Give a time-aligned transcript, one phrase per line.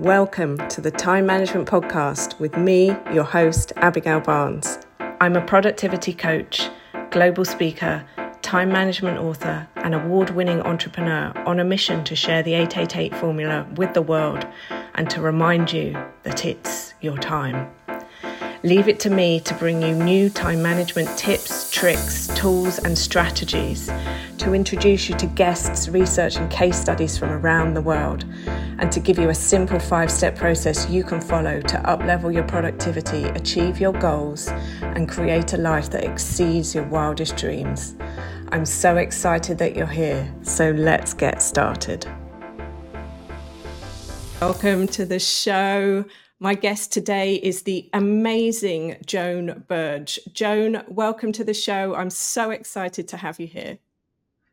[0.00, 4.78] Welcome to the Time Management Podcast with me, your host, Abigail Barnes.
[5.20, 6.70] I'm a productivity coach,
[7.10, 8.02] global speaker,
[8.40, 13.66] time management author, and award winning entrepreneur on a mission to share the 888 formula
[13.74, 14.46] with the world
[14.94, 15.92] and to remind you
[16.22, 17.70] that it's your time.
[18.62, 23.90] Leave it to me to bring you new time management tips, tricks, tools, and strategies,
[24.36, 28.26] to introduce you to guests, research, and case studies from around the world,
[28.78, 32.42] and to give you a simple five step process you can follow to uplevel your
[32.42, 34.48] productivity, achieve your goals,
[34.82, 37.96] and create a life that exceeds your wildest dreams.
[38.52, 42.06] I'm so excited that you're here, so let's get started.
[44.38, 46.04] Welcome to the show.
[46.42, 50.18] My guest today is the amazing Joan Burge.
[50.32, 51.94] Joan, welcome to the show.
[51.94, 53.76] I'm so excited to have you here.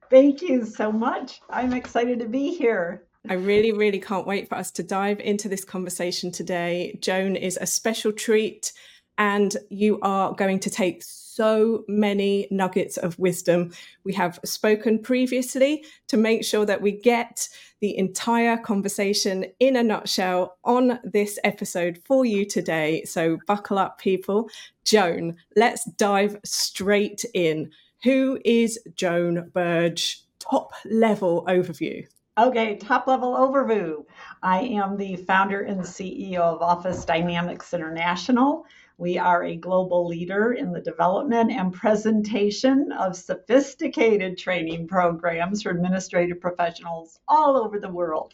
[0.09, 1.39] Thank you so much.
[1.49, 3.05] I'm excited to be here.
[3.29, 6.99] I really, really can't wait for us to dive into this conversation today.
[7.01, 8.73] Joan is a special treat,
[9.17, 13.71] and you are going to take so many nuggets of wisdom.
[14.03, 17.47] We have spoken previously to make sure that we get
[17.81, 23.03] the entire conversation in a nutshell on this episode for you today.
[23.05, 24.49] So buckle up, people.
[24.85, 27.71] Joan, let's dive straight in.
[28.03, 30.21] Who is Joan Burge?
[30.39, 32.07] Top level overview.
[32.37, 34.05] Okay, top level overview.
[34.43, 38.65] I am the founder and CEO of Office Dynamics International.
[38.99, 45.69] We are a global leader in the development and presentation of sophisticated training programs for
[45.69, 48.33] administrative professionals all over the world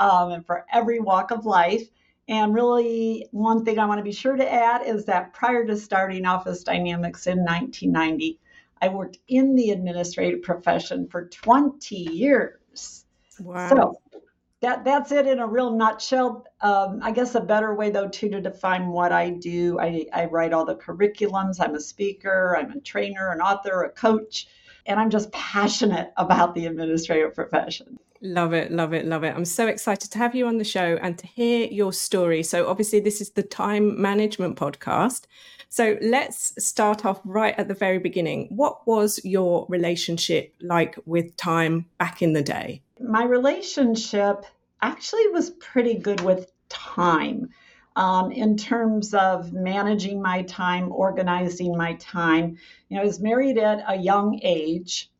[0.00, 1.88] um, and for every walk of life.
[2.26, 5.76] And really, one thing I want to be sure to add is that prior to
[5.76, 8.40] starting Office Dynamics in 1990,
[8.80, 13.04] I worked in the administrative profession for 20 years.
[13.38, 13.68] Wow.
[13.68, 14.01] So
[14.62, 16.46] that that's it in a real nutshell.
[16.60, 19.78] Um, I guess a better way though too to define what I do.
[19.78, 21.56] I, I write all the curriculums.
[21.60, 22.56] I'm a speaker.
[22.56, 24.46] I'm a trainer, an author, a coach,
[24.86, 27.98] and I'm just passionate about the administrative profession.
[28.24, 29.34] Love it, love it, love it.
[29.34, 32.44] I'm so excited to have you on the show and to hear your story.
[32.44, 35.24] So, obviously, this is the time management podcast.
[35.70, 38.46] So, let's start off right at the very beginning.
[38.50, 42.82] What was your relationship like with time back in the day?
[43.02, 44.44] My relationship
[44.80, 47.50] actually was pretty good with time
[47.96, 52.58] um, in terms of managing my time, organizing my time.
[52.88, 55.10] You know, I was married at a young age,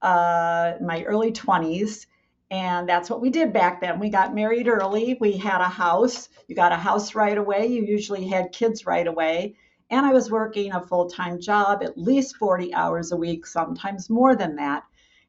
[0.00, 2.06] uh, my early 20s.
[2.50, 3.98] And that's what we did back then.
[3.98, 5.16] We got married early.
[5.18, 6.28] We had a house.
[6.48, 7.66] You got a house right away.
[7.66, 9.56] You usually had kids right away.
[9.88, 14.10] And I was working a full time job, at least 40 hours a week, sometimes
[14.10, 14.84] more than that.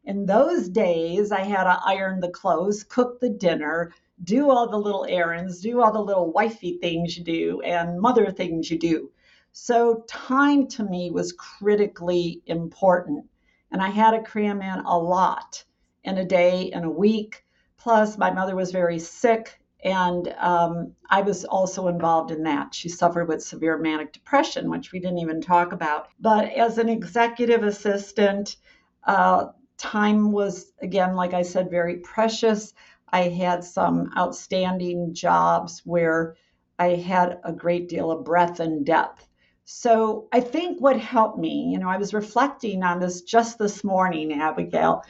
[0.06, 3.94] In those days, I had to iron the clothes, cook the dinner,
[4.24, 8.30] do all the little errands, do all the little wifey things you do, and mother
[8.30, 9.12] things you do.
[9.54, 13.26] So, time to me was critically important.
[13.72, 15.64] And I had to cram in a lot
[16.04, 17.46] in a day, in a week.
[17.78, 22.74] Plus, my mother was very sick, and um, I was also involved in that.
[22.74, 26.10] She suffered with severe manic depression, which we didn't even talk about.
[26.20, 28.58] But as an executive assistant,
[29.06, 29.48] uh,
[29.84, 32.74] time was, again, like I said, very precious.
[33.12, 36.38] I had some outstanding jobs where
[36.80, 39.28] I had a great deal of breadth and depth.
[39.66, 43.84] So I think what helped me, you know, I was reflecting on this just this
[43.84, 45.04] morning, Abigail.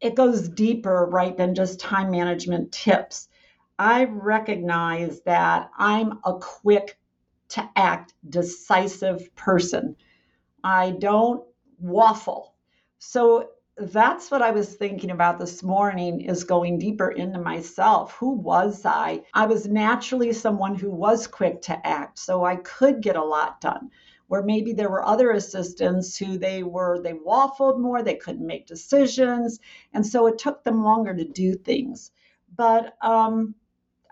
[0.00, 3.28] It goes deeper, right, than just time management tips.
[3.78, 6.96] I recognize that I'm a quick
[7.50, 9.96] to act, decisive person.
[10.62, 11.44] I don't
[11.78, 12.54] waffle.
[12.98, 18.12] So that's what I was thinking about this morning is going deeper into myself.
[18.18, 19.22] Who was I?
[19.34, 23.60] I was naturally someone who was quick to act, so I could get a lot
[23.60, 23.90] done.
[24.28, 28.66] Where maybe there were other assistants who they were they waffled more, they couldn't make
[28.66, 29.58] decisions,
[29.92, 32.12] and so it took them longer to do things.
[32.56, 33.56] But um,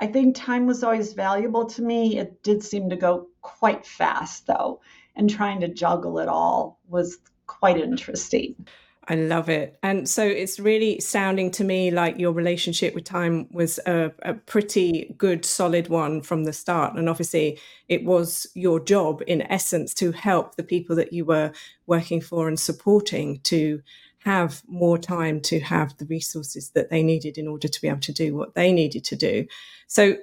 [0.01, 2.19] I think time was always valuable to me.
[2.19, 4.81] It did seem to go quite fast though,
[5.15, 8.67] and trying to juggle it all was quite interesting.
[9.09, 9.79] I love it.
[9.83, 14.35] And so it's really sounding to me like your relationship with time was a, a,
[14.35, 16.95] pretty good, solid one from the start.
[16.95, 17.59] And obviously,
[17.89, 21.53] it was your job, in essence, to help the people that you were
[21.87, 23.83] working for and supporting to
[24.19, 27.99] have more time to have the resources that they needed in order to be able
[27.99, 29.47] to do what they needed to do.
[29.89, 30.17] So,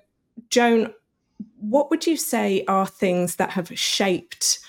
[0.50, 0.94] Joan,
[1.60, 4.60] what would you say are things that have shaped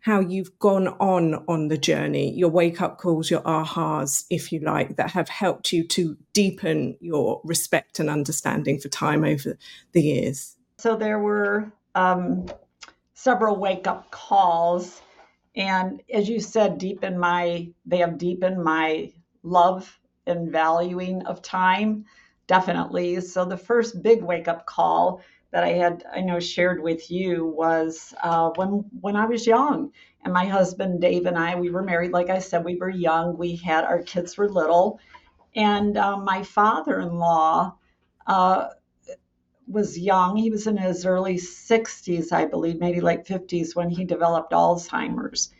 [0.00, 4.60] how you've gone on on the journey, your wake up calls, your ahas, if you
[4.60, 9.58] like, that have helped you to deepen your respect and understanding for time over
[9.92, 10.56] the years?
[10.78, 12.46] So there were um,
[13.12, 15.02] several wake up calls.
[15.54, 19.12] And as you said, deep in my, they have deepened my
[19.42, 22.06] love and valuing of time,
[22.46, 23.20] definitely.
[23.20, 25.20] So the first big wake up call
[25.52, 29.92] that I had, I know, shared with you was uh, when when I was young,
[30.24, 32.12] and my husband Dave and I, we were married.
[32.12, 33.36] Like I said, we were young.
[33.36, 35.00] We had our kids were little,
[35.54, 37.74] and uh, my father-in-law
[38.26, 38.68] uh,
[39.66, 40.36] was young.
[40.36, 45.52] He was in his early 60s, I believe, maybe late 50s, when he developed Alzheimer's.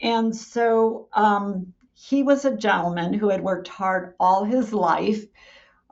[0.00, 5.24] And so um, he was a gentleman who had worked hard all his life,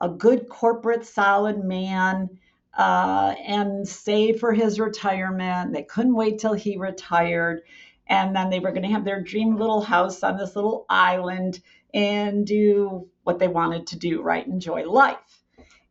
[0.01, 2.29] a good corporate, solid man
[2.77, 5.73] uh, and save for his retirement.
[5.73, 7.63] They couldn't wait till he retired.
[8.07, 11.61] And then they were going to have their dream little house on this little island
[11.93, 14.47] and do what they wanted to do, right?
[14.47, 15.43] Enjoy life.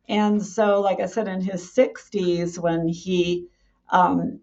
[0.07, 3.47] And so, like I said, in his 60s, when he
[3.89, 4.39] um,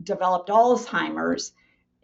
[0.00, 1.52] developed Alzheimer's,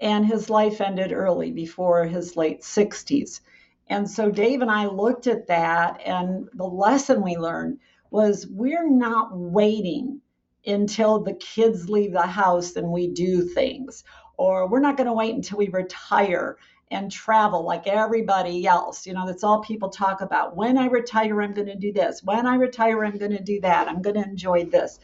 [0.01, 3.41] and his life ended early before his late 60s.
[3.89, 7.79] And so Dave and I looked at that, and the lesson we learned
[8.11, 10.21] was we're not waiting
[10.67, 14.05] until the kids leave the house and we do things,
[14.37, 16.57] or we're not going to wait until we retire
[16.91, 19.07] and travel like everybody else.
[19.07, 20.57] You know, that's all people talk about.
[20.57, 22.23] When I retire, I'm going to do this.
[22.23, 23.89] When I retire, I'm going to do that.
[23.89, 24.99] I'm going to enjoy this.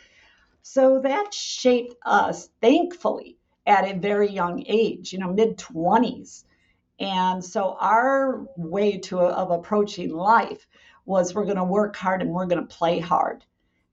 [0.62, 3.36] So that shaped us, thankfully,
[3.66, 6.44] at a very young age, you know, mid 20s.
[7.00, 10.66] And so our way to of approaching life
[11.04, 13.44] was we're going to work hard and we're going to play hard.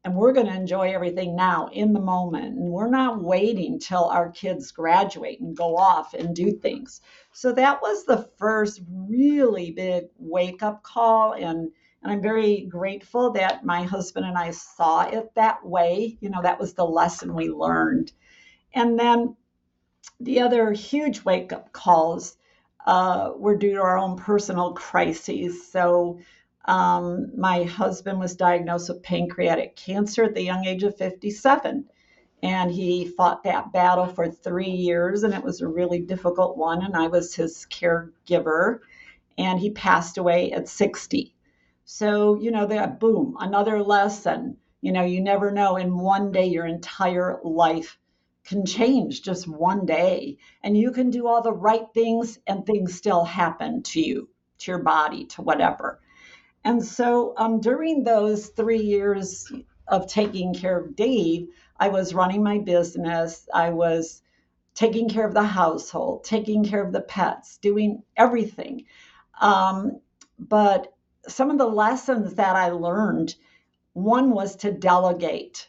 [0.03, 2.57] And we're going to enjoy everything now in the moment.
[2.57, 7.01] And we're not waiting till our kids graduate and go off and do things.
[7.33, 11.33] So that was the first really big wake up call.
[11.33, 11.71] And
[12.03, 16.17] and i'm very grateful that my husband and i saw it that way.
[16.19, 18.11] You know that was the lesson we learned.
[18.73, 19.35] And then
[20.19, 22.37] the other huge wake up calls
[22.85, 25.71] uh, were due to our own personal crises.
[25.71, 26.19] So
[26.65, 31.85] um, my husband was diagnosed with pancreatic cancer at the young age of 57.
[32.43, 36.83] And he fought that battle for three years, and it was a really difficult one.
[36.83, 38.79] And I was his caregiver,
[39.37, 41.35] and he passed away at 60.
[41.85, 44.57] So, you know, that boom, another lesson.
[44.81, 45.77] You know, you never know.
[45.77, 47.99] In one day, your entire life
[48.43, 52.95] can change just one day, and you can do all the right things, and things
[52.95, 54.29] still happen to you,
[54.59, 55.99] to your body, to whatever.
[56.63, 59.51] And so um, during those three years
[59.87, 61.49] of taking care of Dave,
[61.79, 63.47] I was running my business.
[63.53, 64.21] I was
[64.75, 68.85] taking care of the household, taking care of the pets, doing everything.
[69.39, 69.99] Um,
[70.39, 70.93] but
[71.27, 73.35] some of the lessons that I learned
[73.93, 75.67] one was to delegate,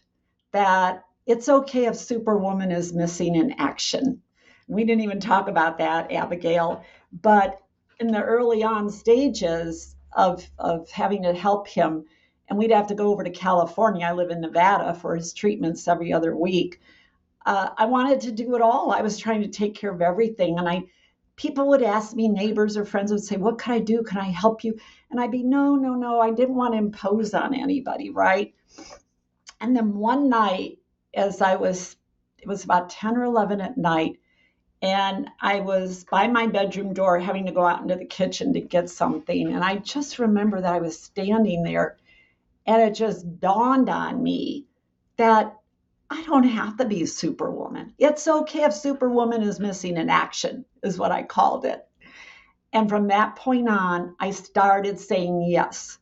[0.53, 4.23] that it's okay if Superwoman is missing in action.
[4.69, 6.85] We didn't even talk about that, Abigail.
[7.13, 7.61] But
[7.99, 12.05] in the early on stages, of of having to help him.
[12.49, 14.07] And we'd have to go over to california.
[14.07, 16.81] I live in nevada for his treatments every other week.
[17.47, 18.93] Uh, i wanted to do it all.
[18.93, 20.59] I was trying to take care of everything.
[20.59, 20.83] And i
[21.37, 24.03] people would ask me neighbors or friends would say what can i do?
[24.03, 24.79] Can i help you?
[25.11, 26.21] And i'd be no no no.
[26.21, 28.55] I didn't want to impose on anybody right?
[29.61, 30.79] And then one night
[31.15, 31.97] as i was
[32.39, 34.19] it was about 10 or 11 at night
[34.83, 38.61] and I was by my bedroom door having to go out into the kitchen to
[38.61, 39.53] get something.
[39.53, 41.97] And I just remember that I was standing there
[42.67, 44.67] and it just dawned on me
[45.17, 45.57] that
[46.11, 47.95] I don't have to be Superwoman.
[47.97, 51.87] It's okay if Superwoman is missing in action, is what I called it.
[52.73, 55.99] And from that point on, I started saying yes.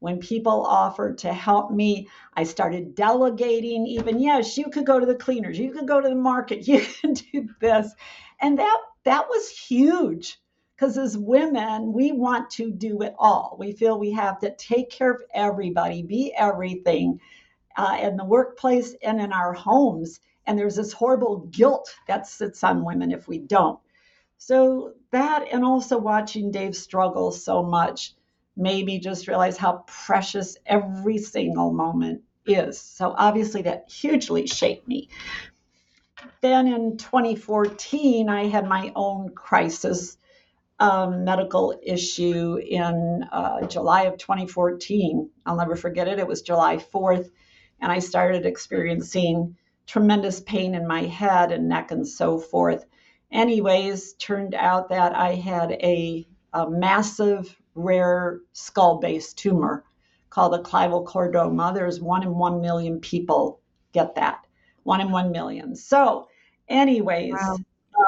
[0.00, 5.06] When people offered to help me, I started delegating, even, yes, you could go to
[5.06, 7.94] the cleaners, you could go to the market, you can do this
[8.40, 10.38] and that that was huge
[10.76, 13.56] because as women we want to do it all.
[13.58, 17.20] We feel we have to take care of everybody be everything
[17.76, 20.20] uh, in the workplace and in our homes.
[20.46, 23.78] And there's this horrible guilt that sits on women if we don't.
[24.36, 28.14] So that and also watching dave struggle so much
[28.56, 32.78] made me just realize how precious every single moment is.
[32.78, 35.08] So obviously that hugely shaped me
[36.40, 40.16] then in 2014, I had my own crisis
[40.78, 45.30] um, medical issue in uh, July of 2014.
[45.46, 46.18] I'll never forget it.
[46.18, 47.30] It was July 4th,
[47.80, 52.84] and I started experiencing tremendous pain in my head and neck and so forth.
[53.30, 59.84] Anyways, turned out that I had a, a massive rare skull based tumor
[60.30, 61.74] called a clival chordoma.
[61.74, 63.60] There's one in one million people
[63.92, 64.43] get that.
[64.84, 65.74] One in one million.
[65.76, 66.28] So,
[66.68, 67.58] anyways, wow.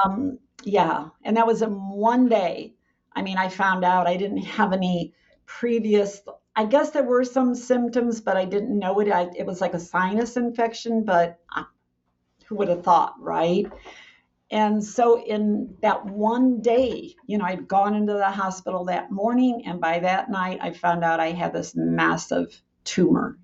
[0.05, 1.09] um, yeah.
[1.25, 2.75] And that was in one day.
[3.15, 5.15] I mean, I found out I didn't have any
[5.47, 6.21] previous,
[6.55, 9.11] I guess there were some symptoms, but I didn't know it.
[9.11, 11.65] I, it was like a sinus infection, but uh,
[12.47, 13.67] who would have thought, right?
[14.51, 19.65] And so, in that one day, you know, I'd gone into the hospital that morning,
[19.67, 23.39] and by that night, I found out I had this massive tumor.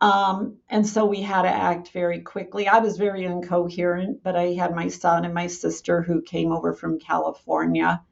[0.00, 2.66] Um, and so we had to act very quickly.
[2.66, 6.72] I was very incoherent, but I had my son and my sister who came over
[6.72, 8.02] from California.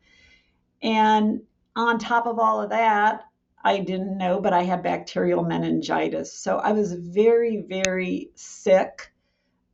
[0.82, 1.42] And
[1.74, 3.22] on top of all of that,
[3.64, 6.32] I didn't know, but I had bacterial meningitis.
[6.32, 9.10] So I was very, very sick.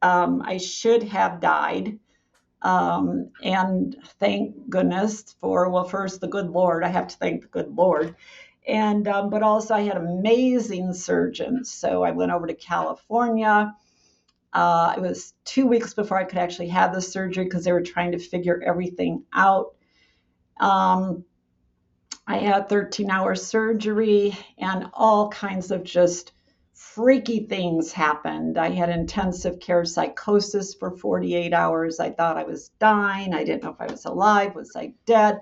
[0.00, 1.98] Um, I should have died.
[2.62, 6.82] Um, and thank goodness for, well, first, the good Lord.
[6.82, 8.16] I have to thank the good Lord.
[8.66, 11.70] And, um, but also, I had amazing surgeons.
[11.70, 13.74] So I went over to California.
[14.52, 17.82] Uh, it was two weeks before I could actually have the surgery because they were
[17.82, 19.74] trying to figure everything out.
[20.58, 21.24] Um,
[22.26, 26.32] I had 13 hour surgery and all kinds of just
[26.72, 28.56] freaky things happened.
[28.56, 32.00] I had intensive care psychosis for 48 hours.
[32.00, 33.34] I thought I was dying.
[33.34, 34.54] I didn't know if I was alive.
[34.54, 35.40] Was I dead?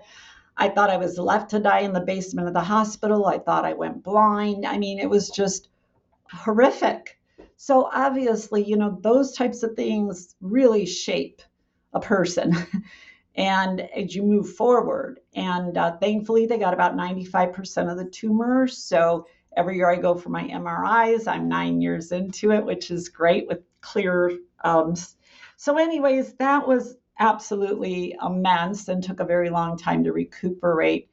[0.57, 3.27] I thought I was left to die in the basement of the hospital.
[3.27, 4.67] I thought I went blind.
[4.67, 5.69] I mean, it was just
[6.31, 7.19] horrific.
[7.57, 11.43] So, obviously, you know, those types of things really shape
[11.93, 12.57] a person.
[13.35, 18.67] and as you move forward, and uh, thankfully, they got about 95% of the tumor.
[18.67, 21.29] So, every year I go for my MRIs.
[21.29, 24.39] I'm nine years into it, which is great with clear.
[24.65, 24.95] Um,
[25.57, 31.09] so, anyways, that was absolutely immense and took a very long time to recuperate.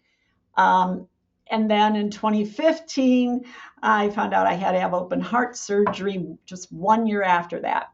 [0.57, 1.07] Um,
[1.51, 3.45] and then in 2015,
[3.81, 7.91] I found out I had to have open heart surgery just one year after that.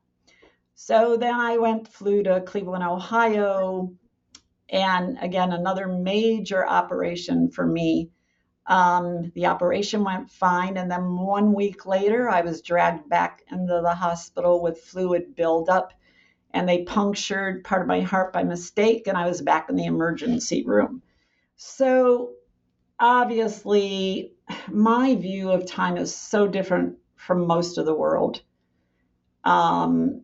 [0.75, 3.91] So then I went, flew to Cleveland, Ohio,
[4.69, 8.11] and again, another major operation for me.
[8.67, 10.77] Um, the operation went fine.
[10.77, 15.93] And then one week later, I was dragged back into the hospital with fluid buildup.
[16.55, 19.85] And they punctured part of my heart by mistake, and I was back in the
[19.85, 21.03] emergency room.
[21.57, 22.31] So,
[22.99, 24.31] obviously,
[24.69, 28.41] my view of time is so different from most of the world
[29.43, 30.21] um,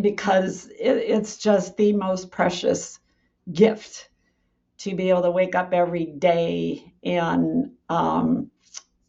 [0.00, 2.98] because it, it's just the most precious
[3.52, 4.08] gift
[4.78, 8.50] to be able to wake up every day and um,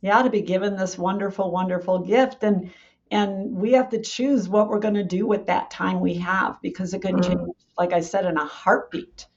[0.02, 2.72] yeah to be given this wonderful wonderful gift and
[3.12, 6.58] and we have to choose what we're going to do with that time we have
[6.62, 7.28] because it can mm.
[7.28, 9.28] change like i said in a heartbeat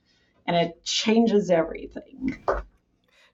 [0.46, 2.36] and it changes everything.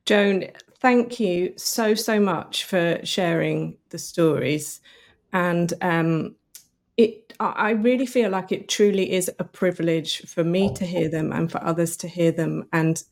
[0.06, 0.44] Joan
[0.80, 4.80] thank you so so much for sharing the stories.
[5.32, 6.36] And um,
[6.96, 11.32] it i really feel like it truly is a privilege for me to hear them
[11.32, 12.64] and for others to hear them.
[12.72, 13.02] And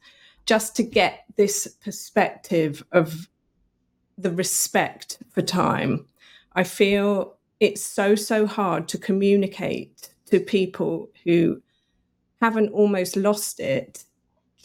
[0.47, 3.29] just to get this perspective of
[4.17, 6.07] the respect for time
[6.55, 11.61] i feel it's so so hard to communicate to people who
[12.41, 14.05] haven't almost lost it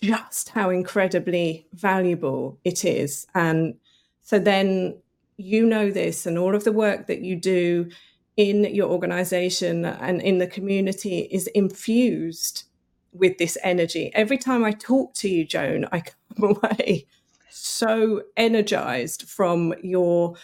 [0.01, 3.75] just how incredibly valuable it is and
[4.21, 4.97] so then
[5.37, 7.89] you know this and all of the work that you do
[8.37, 12.63] in your organization and in the community is infused
[13.11, 14.11] with this energy.
[14.13, 17.05] Every time I talk to you, Joan, I come away
[17.49, 20.35] so energized from your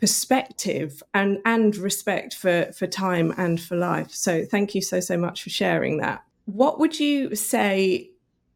[0.00, 4.10] perspective and and respect for for time and for life.
[4.10, 6.24] So thank you so so much for sharing that.
[6.46, 8.10] What would you say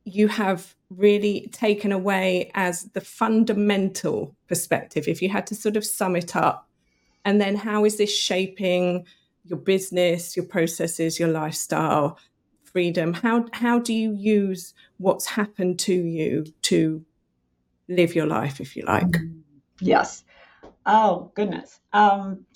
[0.04, 5.86] you have really taken away as the fundamental perspective if you had to sort of
[5.86, 6.68] sum it up
[7.24, 9.06] and then how is this shaping
[9.44, 12.18] your business, your processes, your lifestyle,
[12.64, 13.12] freedom?
[13.12, 17.04] How how do you use what's happened to you to
[17.88, 19.16] live your life, if you like?
[19.80, 20.24] Yes.
[20.86, 21.80] Oh goodness.
[21.92, 22.46] Um,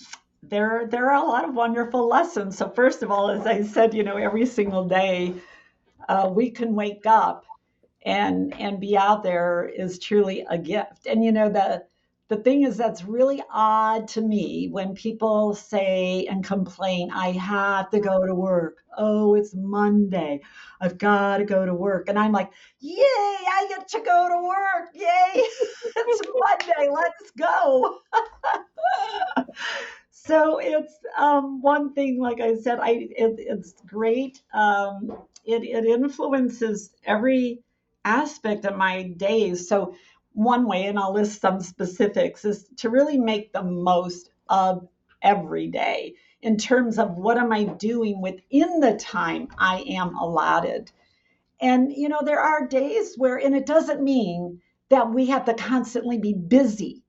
[0.43, 2.57] there there are a lot of wonderful lessons.
[2.57, 5.35] So first of all, as I said, you know, every single day
[6.09, 7.45] uh, we can wake up
[8.05, 11.07] and and be out there is truly a gift.
[11.07, 11.85] And you know the
[12.29, 17.91] the thing is that's really odd to me when people say and complain i have
[17.91, 18.79] to go to work.
[18.99, 20.41] Oh it's monday.
[20.81, 22.09] I've got to go to work.
[22.09, 24.89] And i'm like yay i get to go to work.
[24.95, 25.43] Yay
[25.97, 26.91] it's monday.
[26.91, 27.99] Let's go.
[30.27, 34.43] So it's um, one thing, like I said, I it, it's great.
[34.53, 37.61] Um, it, it influences every
[38.05, 39.69] aspect of my days.
[39.69, 39.95] So
[40.37, 44.87] one way, and I'll list some specifics, is to really make the most of
[45.23, 50.93] every day in terms of what am I doing within the time I am allotted.
[51.61, 55.55] And, you know, there are days where, and it doesn't mean that we have to
[55.55, 57.03] constantly be busy.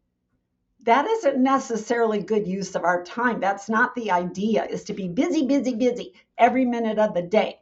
[0.84, 3.42] That isn't necessarily good use of our time.
[3.42, 7.60] That's not the idea, is to be busy, busy, busy every minute of the day.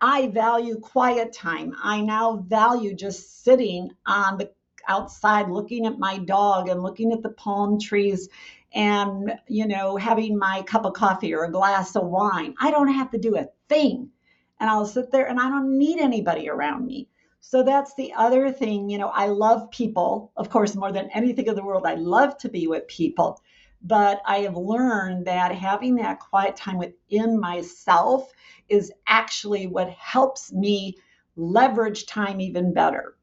[0.00, 1.72] I value quiet time.
[1.82, 4.50] I now value just sitting on the
[4.88, 8.28] outside looking at my dog and looking at the palm trees
[8.74, 12.54] and you know having my cup of coffee or a glass of wine.
[12.60, 14.10] I don't have to do a thing.
[14.58, 17.08] And I'll sit there and I don't need anybody around me.
[17.40, 21.46] So that's the other thing, you know, I love people, of course, more than anything
[21.46, 21.86] in the world.
[21.86, 23.40] I love to be with people.
[23.82, 28.32] But I have learned that having that quiet time within myself
[28.68, 30.96] is actually what helps me
[31.36, 33.15] leverage time even better.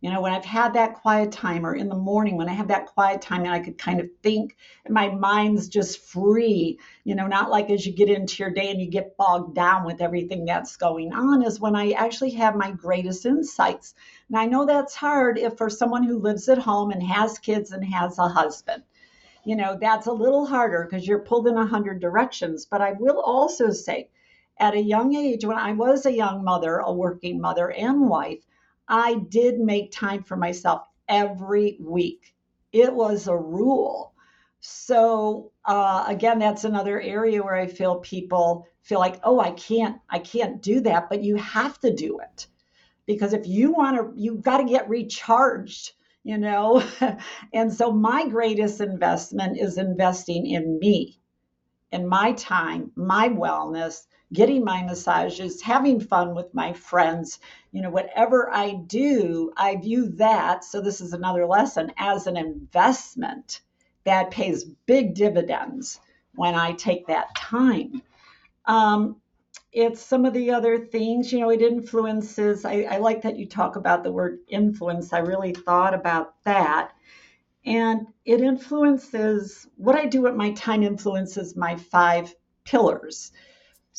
[0.00, 2.68] You know, when I've had that quiet time or in the morning when I have
[2.68, 7.14] that quiet time and I could kind of think and my mind's just free, you
[7.14, 10.00] know, not like as you get into your day and you get bogged down with
[10.00, 13.94] everything that's going on, is when I actually have my greatest insights.
[14.28, 17.72] And I know that's hard if for someone who lives at home and has kids
[17.72, 18.82] and has a husband.
[19.44, 22.64] You know, that's a little harder because you're pulled in a hundred directions.
[22.64, 24.08] But I will also say,
[24.58, 28.44] at a young age, when I was a young mother, a working mother and wife,
[28.90, 32.34] I did make time for myself every week.
[32.72, 34.12] It was a rule.
[34.58, 39.98] So uh, again, that's another area where I feel people feel like, oh, I can't,
[40.10, 42.48] I can't do that, but you have to do it
[43.06, 45.92] because if you want to, you've got to get recharged,
[46.24, 46.82] you know.
[47.54, 51.20] and so my greatest investment is investing in me,
[51.92, 57.38] in my time, my wellness, getting my massages, having fun with my friends.
[57.72, 60.64] You know, whatever I do, I view that.
[60.64, 63.60] So, this is another lesson as an investment
[64.04, 66.00] that pays big dividends
[66.34, 68.02] when I take that time.
[68.66, 69.16] Um,
[69.72, 72.64] it's some of the other things, you know, it influences.
[72.64, 75.12] I, I like that you talk about the word influence.
[75.12, 76.92] I really thought about that.
[77.64, 83.32] And it influences what I do at my time, influences my five pillars.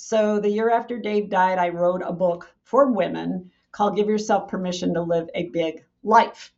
[0.04, 4.50] So the year after Dave died, I wrote a book for women called Give Yourself
[4.50, 6.56] Permission to Live a Big Life.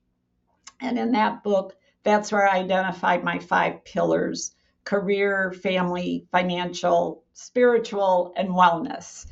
[0.80, 8.34] And in that book, that's where I identified my five pillars career, family, financial, spiritual,
[8.38, 9.28] and wellness.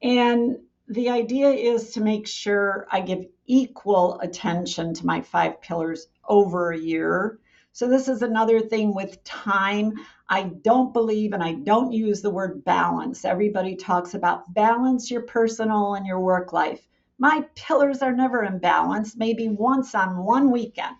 [0.00, 6.06] And the idea is to make sure I give equal attention to my five pillars
[6.28, 7.40] over a year
[7.74, 9.94] so, this is another thing with time.
[10.28, 13.24] I don't believe and I don't use the word balance.
[13.24, 16.86] Everybody talks about balance your personal and your work life.
[17.18, 19.16] My pillars are never in balance.
[19.16, 20.96] Maybe once on one weekend,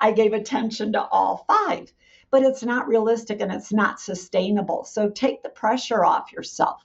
[0.00, 1.92] I gave attention to all five,
[2.30, 4.84] but it's not realistic and it's not sustainable.
[4.84, 6.84] So, take the pressure off yourself.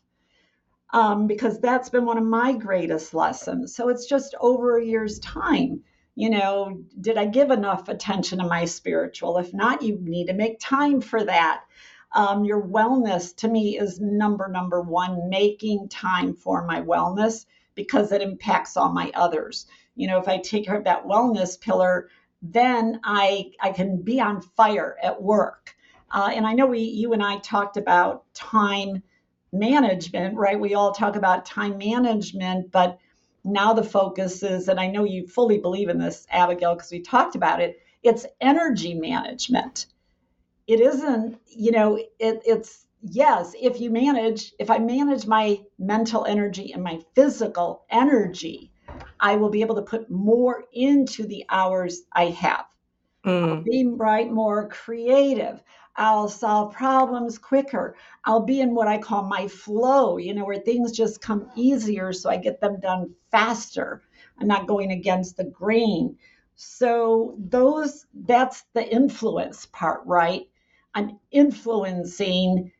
[0.91, 3.75] Um, because that's been one of my greatest lessons.
[3.75, 5.83] So it's just over a year's time
[6.15, 9.37] you know, did I give enough attention to my spiritual?
[9.37, 11.63] If not, you need to make time for that.
[12.15, 18.11] Um, your wellness to me is number number one, making time for my wellness because
[18.11, 19.65] it impacts all my others.
[19.95, 22.09] You know, if I take care of that wellness pillar,
[22.41, 25.75] then I I can be on fire at work.
[26.11, 29.01] Uh, and I know we you and I talked about time
[29.51, 30.59] management, right?
[30.59, 32.99] We all talk about time management, but
[33.43, 37.01] now the focus is, and I know you fully believe in this, Abigail, because we
[37.01, 39.87] talked about it, it's energy management.
[40.67, 46.25] It isn't, you know, it, it's, yes, if you manage, if I manage my mental
[46.25, 48.71] energy and my physical energy,
[49.19, 52.65] I will be able to put more into the hours I have.
[53.25, 53.63] Mm.
[53.63, 55.63] Be right, more creative.
[55.95, 57.95] I'll solve problems quicker.
[58.25, 62.11] I'll be in what I call my flow, you know, where things just come easier
[62.13, 64.01] so I get them done faster.
[64.39, 66.17] I'm not going against the grain.
[66.55, 70.49] So those that's the influence part, right?
[70.95, 72.71] I'm influencing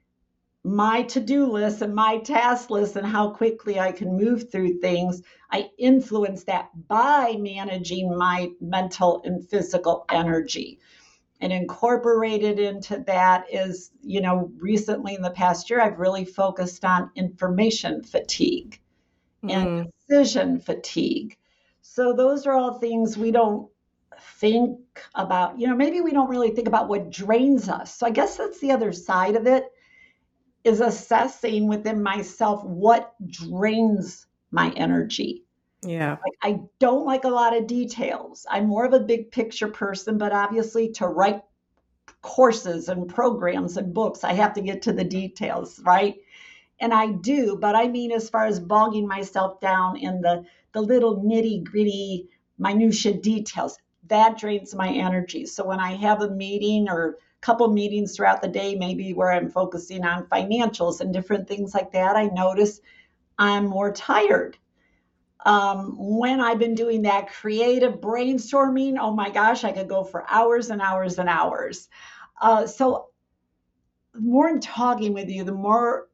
[0.64, 5.22] my to-do list and my task list and how quickly I can move through things.
[5.52, 10.80] I influence that by managing my mental and physical energy
[11.42, 16.86] and incorporated into that is, you know, recently in the past year, I've really focused
[16.86, 18.80] on information fatigue
[19.44, 19.52] mm.
[19.52, 21.38] and decision fatigue.
[21.82, 23.70] So those are all things we don't
[24.40, 24.80] think
[25.16, 27.96] about, you know, maybe we don't really think about what drains us.
[27.96, 29.66] So I guess that's the other side of it
[30.64, 35.43] is assessing within myself what drains my energy.
[35.86, 36.12] Yeah.
[36.12, 38.46] Like I don't like a lot of details.
[38.50, 41.42] I'm more of a big picture person, but obviously to write
[42.22, 46.16] courses and programs and books, I have to get to the details, right?
[46.80, 50.82] And I do, but I mean as far as bogging myself down in the the
[50.82, 55.46] little nitty gritty minutia details, that drains my energy.
[55.46, 59.32] So when I have a meeting or a couple meetings throughout the day, maybe where
[59.32, 62.82] I'm focusing on financials and different things like that, I notice
[63.38, 64.58] I'm more tired.
[65.46, 70.26] Um, when I've been doing that creative brainstorming, oh my gosh, I could go for
[70.30, 71.90] hours and hours and hours.
[72.42, 73.08] Uh, so,
[74.14, 76.08] the more I'm talking with you, the more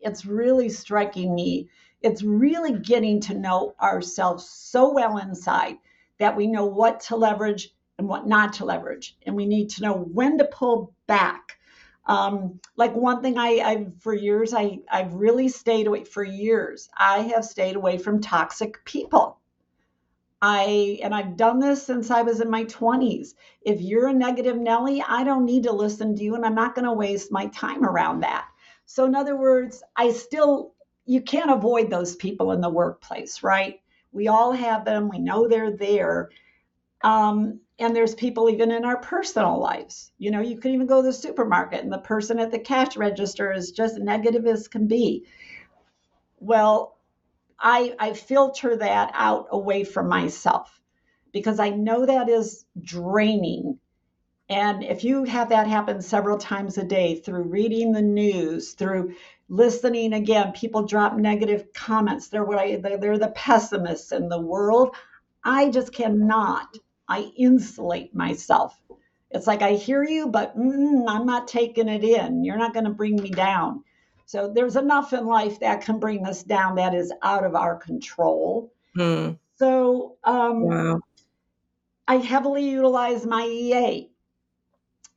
[0.00, 1.68] it's really striking me.
[2.02, 5.76] It's really getting to know ourselves so well inside
[6.18, 9.16] that we know what to leverage and what not to leverage.
[9.26, 11.57] And we need to know when to pull back.
[12.08, 16.88] Um, like one thing I, I've for years, I, I've really stayed away for years.
[16.96, 19.38] I have stayed away from toxic people.
[20.40, 23.34] I and I've done this since I was in my 20s.
[23.60, 26.74] If you're a negative Nelly, I don't need to listen to you and I'm not
[26.74, 28.46] going to waste my time around that.
[28.86, 30.72] So in other words, I still
[31.06, 33.80] you can't avoid those people in the workplace, right?
[34.12, 35.08] We all have them.
[35.08, 36.30] We know they're there.
[37.02, 40.10] Um, and there's people even in our personal lives.
[40.18, 42.96] You know, you could even go to the supermarket and the person at the cash
[42.96, 45.26] register is just negative as can be.
[46.40, 46.98] Well,
[47.58, 50.80] I, I filter that out away from myself
[51.32, 53.78] because I know that is draining.
[54.48, 59.14] And if you have that happen several times a day through reading the news, through
[59.48, 62.28] listening again, people drop negative comments.
[62.28, 64.96] They're what I, they're the pessimists in the world.
[65.44, 66.76] I just cannot.
[67.08, 68.80] I insulate myself.
[69.30, 72.44] It's like I hear you, but mm, I'm not taking it in.
[72.44, 73.84] You're not going to bring me down.
[74.26, 77.76] So there's enough in life that can bring us down that is out of our
[77.76, 78.72] control.
[78.94, 79.32] Hmm.
[79.56, 81.00] So um, Wow.
[82.06, 84.10] I heavily utilize my EA.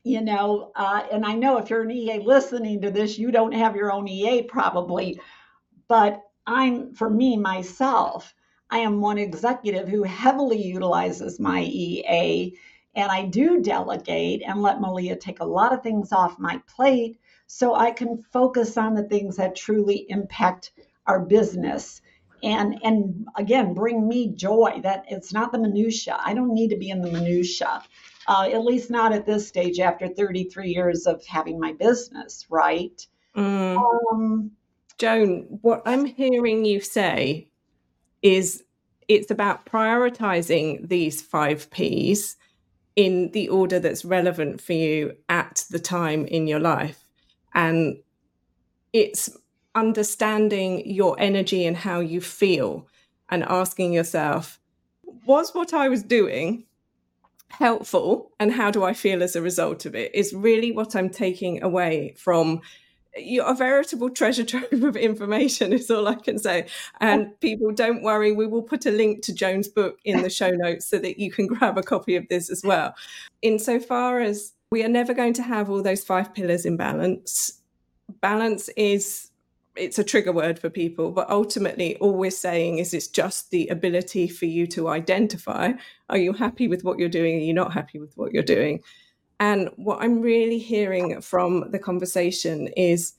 [0.04, 3.51] You know, uh, and I know if you're an EA listening to this, you don't
[3.51, 5.19] have your own EA probably,
[5.88, 8.34] but I'm, for me, myself,
[8.71, 12.57] I am one executive who heavily utilizes my EA
[12.95, 17.19] and I do delegate and let Malia take a lot of things off my plate
[17.47, 20.71] so I can focus on the things that truly impact
[21.05, 22.01] our business
[22.43, 24.79] and and again bring me joy.
[24.84, 27.84] That it's not the minutia i don't need to be in the minutia
[28.27, 33.05] uh, at least not at this stage after 33 years of having my business right?
[33.36, 33.77] Mm.
[33.77, 34.51] um,
[34.97, 37.51] Joan, what I'm hearing you say
[38.21, 38.63] is
[39.07, 42.38] it's about prioritizing these five P's
[42.95, 47.05] in the order that's relevant for you at the time in your life.
[47.53, 47.97] And
[48.93, 49.29] it's
[49.75, 52.88] understanding your energy and how you feel
[53.29, 54.60] and asking yourself,
[55.25, 56.65] was what I was doing
[57.49, 61.10] helpful and how do I feel as a result of it is really what I'm
[61.10, 62.62] taking away from
[63.17, 66.67] you're a veritable treasure trove of information is all I can say.
[67.00, 70.52] And people don't worry, we will put a link to Joan's book in the show
[70.52, 72.95] notes so that you can grab a copy of this as well.
[73.41, 77.62] Insofar as we are never going to have all those five pillars in balance.
[78.21, 79.32] Balance is
[79.76, 83.67] it's a trigger word for people, but ultimately all we're saying is it's just the
[83.69, 85.71] ability for you to identify
[86.10, 87.38] are you happy with what you're doing?
[87.38, 88.82] Are you not happy with what you're doing?
[89.41, 93.13] And what I'm really hearing from the conversation is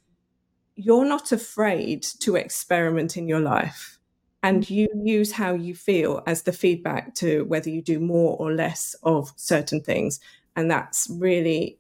[0.77, 3.99] you're not afraid to experiment in your life.
[4.41, 4.71] And mm.
[4.71, 8.95] you use how you feel as the feedback to whether you do more or less
[9.03, 10.21] of certain things.
[10.55, 11.77] And that's really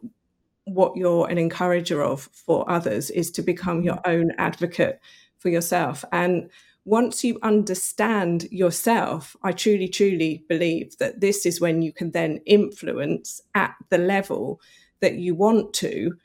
[0.64, 4.06] what you're an encourager of for others is to become your mm.
[4.06, 5.00] own advocate
[5.38, 6.04] for yourself.
[6.10, 6.50] And
[6.84, 12.40] once you understand yourself, I truly, truly believe that this is when you can then
[12.44, 14.60] influence at the level
[15.00, 16.16] that you want to,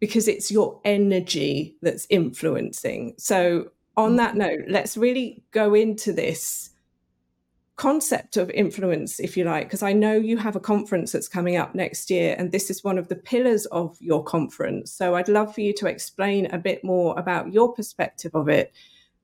[0.00, 3.14] because it's your energy that's influencing.
[3.18, 6.70] So, on that note, let's really go into this
[7.76, 11.56] concept of influence, if you like, because I know you have a conference that's coming
[11.56, 14.90] up next year, and this is one of the pillars of your conference.
[14.90, 18.72] So, I'd love for you to explain a bit more about your perspective of it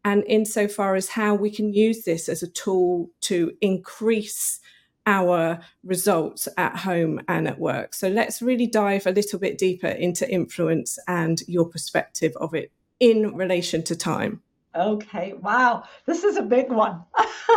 [0.05, 4.61] and insofar as how we can use this as a tool to increase
[5.07, 7.95] our results at home and at work.
[7.95, 12.73] So let's really dive a little bit deeper into influence and your perspective of it
[13.01, 14.41] in relation to time.
[14.75, 17.05] Okay, wow, this is a big one.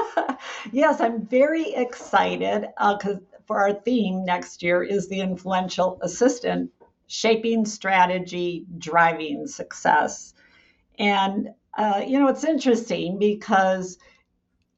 [0.72, 6.70] yes, I'm very excited because uh, for our theme next year is the influential assistant
[7.08, 10.34] shaping strategy, driving success.
[11.00, 14.00] And, uh, you know, it's interesting because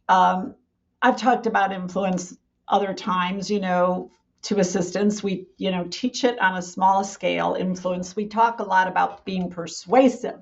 [0.10, 0.56] um,
[1.02, 2.36] I've talked about influence
[2.68, 4.12] other times, you know,
[4.44, 5.24] to assistants.
[5.24, 8.16] We, you know, teach it on a small scale influence.
[8.16, 10.42] We talk a lot about being persuasive,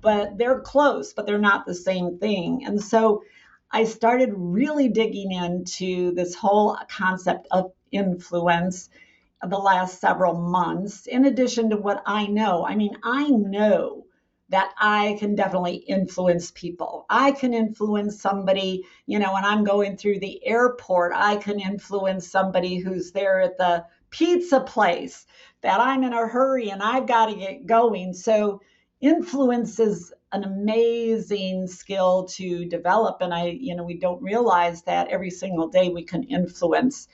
[0.00, 2.64] but they're close, but they're not the same thing.
[2.64, 3.22] And so
[3.70, 8.88] I started really digging into this whole concept of influence
[9.46, 12.64] the last several months, in addition to what I know.
[12.64, 14.03] I mean, I know
[14.54, 17.06] that I can definitely influence people.
[17.10, 22.28] I can influence somebody, you know, when I'm going through the airport, I can influence
[22.28, 25.26] somebody who's there at the pizza place
[25.62, 28.12] that I'm in a hurry and I've got to get going.
[28.12, 28.60] So,
[29.00, 33.22] influence is an amazing skill to develop.
[33.22, 37.08] And I, you know, we don't realize that every single day we can influence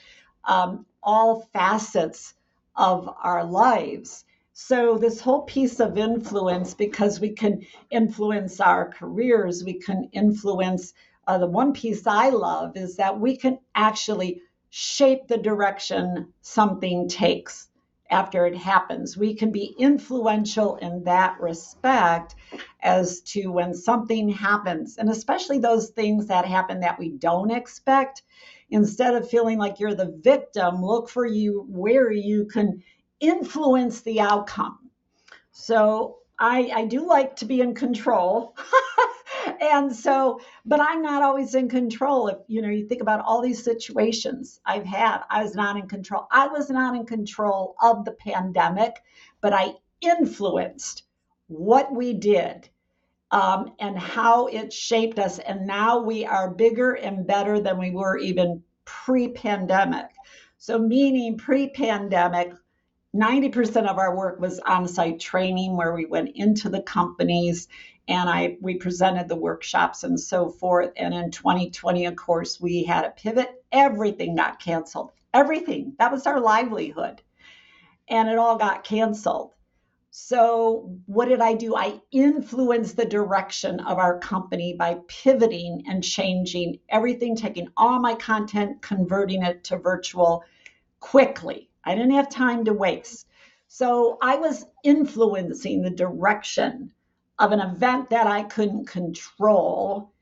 [0.44, 2.34] um, all facets
[2.76, 4.26] of our lives.
[4.62, 10.92] So, this whole piece of influence, because we can influence our careers, we can influence
[11.26, 17.08] uh, the one piece I love is that we can actually shape the direction something
[17.08, 17.70] takes
[18.10, 19.16] after it happens.
[19.16, 22.34] We can be influential in that respect
[22.82, 28.22] as to when something happens, and especially those things that happen that we don't expect.
[28.68, 32.82] Instead of feeling like you're the victim, look for you where you can
[33.20, 34.78] influence the outcome.
[35.52, 38.56] So I, I do like to be in control.
[39.60, 42.28] and so, but I'm not always in control.
[42.28, 45.86] If you know, you think about all these situations I've had, I was not in
[45.86, 46.26] control.
[46.30, 48.96] I was not in control of the pandemic,
[49.40, 51.04] but I influenced
[51.48, 52.68] what we did
[53.30, 55.38] um, and how it shaped us.
[55.38, 60.06] And now we are bigger and better than we were even pre pandemic.
[60.58, 62.52] So, meaning pre pandemic,
[63.14, 67.66] 90% of our work was on-site training where we went into the companies
[68.06, 70.92] and I we presented the workshops and so forth.
[70.96, 73.64] And in 2020, of course, we had a pivot.
[73.72, 75.12] Everything got canceled.
[75.32, 75.94] Everything.
[75.98, 77.22] That was our livelihood.
[78.08, 79.54] And it all got canceled.
[80.12, 81.76] So, what did I do?
[81.76, 88.16] I influenced the direction of our company by pivoting and changing everything, taking all my
[88.16, 90.42] content, converting it to virtual
[90.98, 93.26] quickly I didn't have time to waste.
[93.68, 96.92] So I was influencing the direction
[97.38, 100.12] of an event that I couldn't control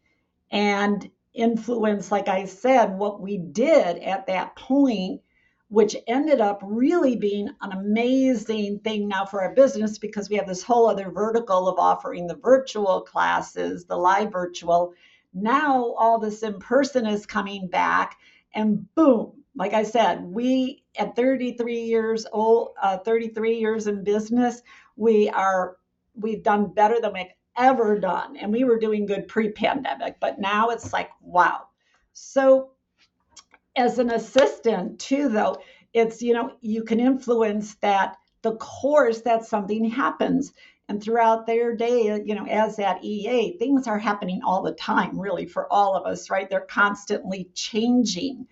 [0.50, 5.22] and influence, like I said, what we did at that point,
[5.68, 10.46] which ended up really being an amazing thing now for our business because we have
[10.46, 14.94] this whole other vertical of offering the virtual classes, the live virtual.
[15.34, 18.16] Now all this in person is coming back,
[18.54, 24.62] and boom, like I said, we at 33 years old, uh, 33 years in business,
[24.96, 25.76] we are
[26.14, 30.70] we've done better than we've ever done, and we were doing good pre-pandemic, but now
[30.70, 31.68] it's like wow.
[32.12, 32.70] So,
[33.76, 35.56] as an assistant too, though,
[35.92, 40.52] it's you know you can influence that the course that something happens.
[40.90, 45.20] And throughout their day you know as that ea things are happening all the time
[45.20, 46.48] really for all of us right?
[46.48, 48.46] They're constantly changing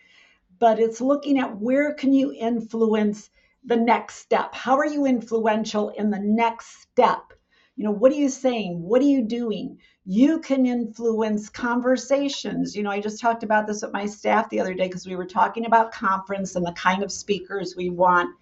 [0.58, 3.30] but it's looking at where can you influence
[3.64, 4.54] the next step?
[4.54, 7.32] How are you influential in the next step?
[7.76, 8.80] You know what are you saying?
[8.80, 9.78] What are you doing?
[10.06, 12.74] You can influence conversations.
[12.74, 15.16] You know i just talked about this with my staff the other day because we
[15.16, 18.34] were talking about conference and the kind of speakers we want.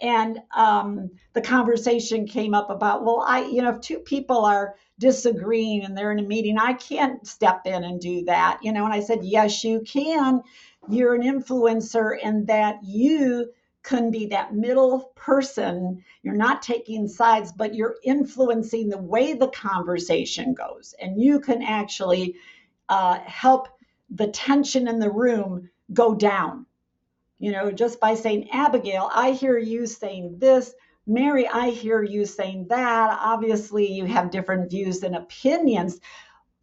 [0.00, 4.76] And um, the conversation came up about well i you know if two people are
[5.00, 8.84] disagreeing and they're in a meeting i can't step in and do that you know?
[8.84, 10.42] And i said yes you can
[10.90, 16.04] you're an influencer and that you can be that middle person.
[16.22, 20.94] You're not taking sides, but you're influencing the way the conversation goes.
[21.00, 22.36] And you can actually
[22.88, 23.68] uh, help
[24.10, 26.66] the tension in the room go down.
[27.38, 30.74] You know, just by saying, Abigail, I hear you saying this.
[31.06, 33.18] Mary, I hear you saying that.
[33.22, 36.00] Obviously, you have different views and opinions,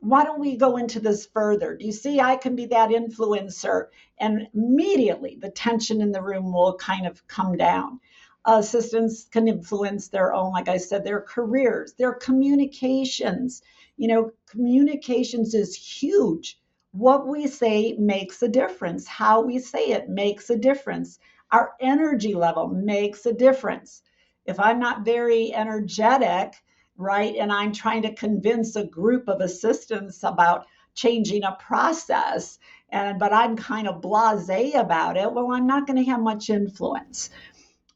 [0.05, 1.75] why don't we go into this further?
[1.75, 3.87] Do you see I can be that influencer?
[4.19, 7.99] And immediately the tension in the room will kind of come down.
[8.45, 13.63] assistants can influence their own, like I said, their careers, their communications.
[13.97, 16.59] You know, communications is huge.
[16.91, 19.07] What we say makes a difference.
[19.07, 21.17] How we say it makes a difference.
[21.51, 24.03] Our energy level makes a difference.
[24.45, 26.53] If I'm not very energetic,
[26.97, 27.35] right?
[27.35, 32.57] And I'm trying to convince a group of assistants about changing a process
[32.89, 36.49] and but I'm kind of blasé about it, well, I'm not going to have much
[36.49, 37.29] influence.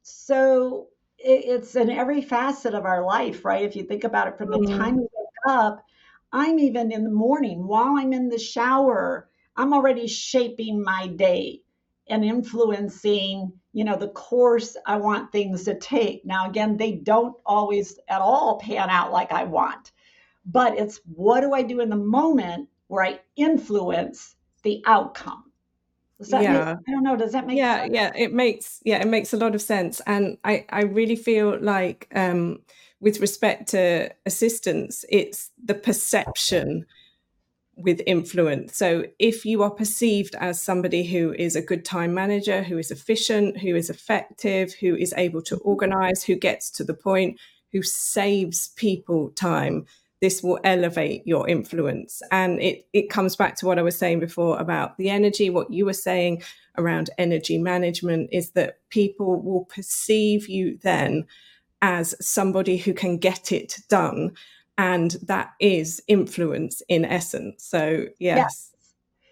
[0.02, 3.64] So it, it's in every facet of our life, right?
[3.64, 4.78] If you think about it from the mm-hmm.
[4.78, 5.86] time we wake up,
[6.32, 11.62] I'm even in the morning while I'm in the shower, I'm already shaping my day
[12.08, 17.36] and influencing you know the course i want things to take now again they don't
[17.46, 19.92] always at all pan out like i want
[20.46, 25.52] but it's what do i do in the moment where i influence the outcome.
[26.20, 26.40] yeah.
[26.40, 27.16] Make, I don't know.
[27.16, 27.94] Does that make yeah, sense?
[27.94, 30.02] Yeah, it makes yeah, it makes a lot of sense.
[30.06, 32.60] And I, I really feel like um
[33.00, 36.86] with respect to assistants, it's the perception
[37.82, 38.76] with influence.
[38.76, 42.92] So if you are perceived as somebody who is a good time manager, who is
[42.92, 47.40] efficient, who is effective, who is able to organize, who gets to the point,
[47.72, 49.86] who saves people time,
[50.22, 52.22] this will elevate your influence.
[52.32, 55.72] And it, it comes back to what I was saying before about the energy, what
[55.72, 56.44] you were saying
[56.78, 61.26] around energy management is that people will perceive you then
[61.82, 64.32] as somebody who can get it done.
[64.80, 67.66] And that is influence in essence.
[67.66, 68.72] So, yes.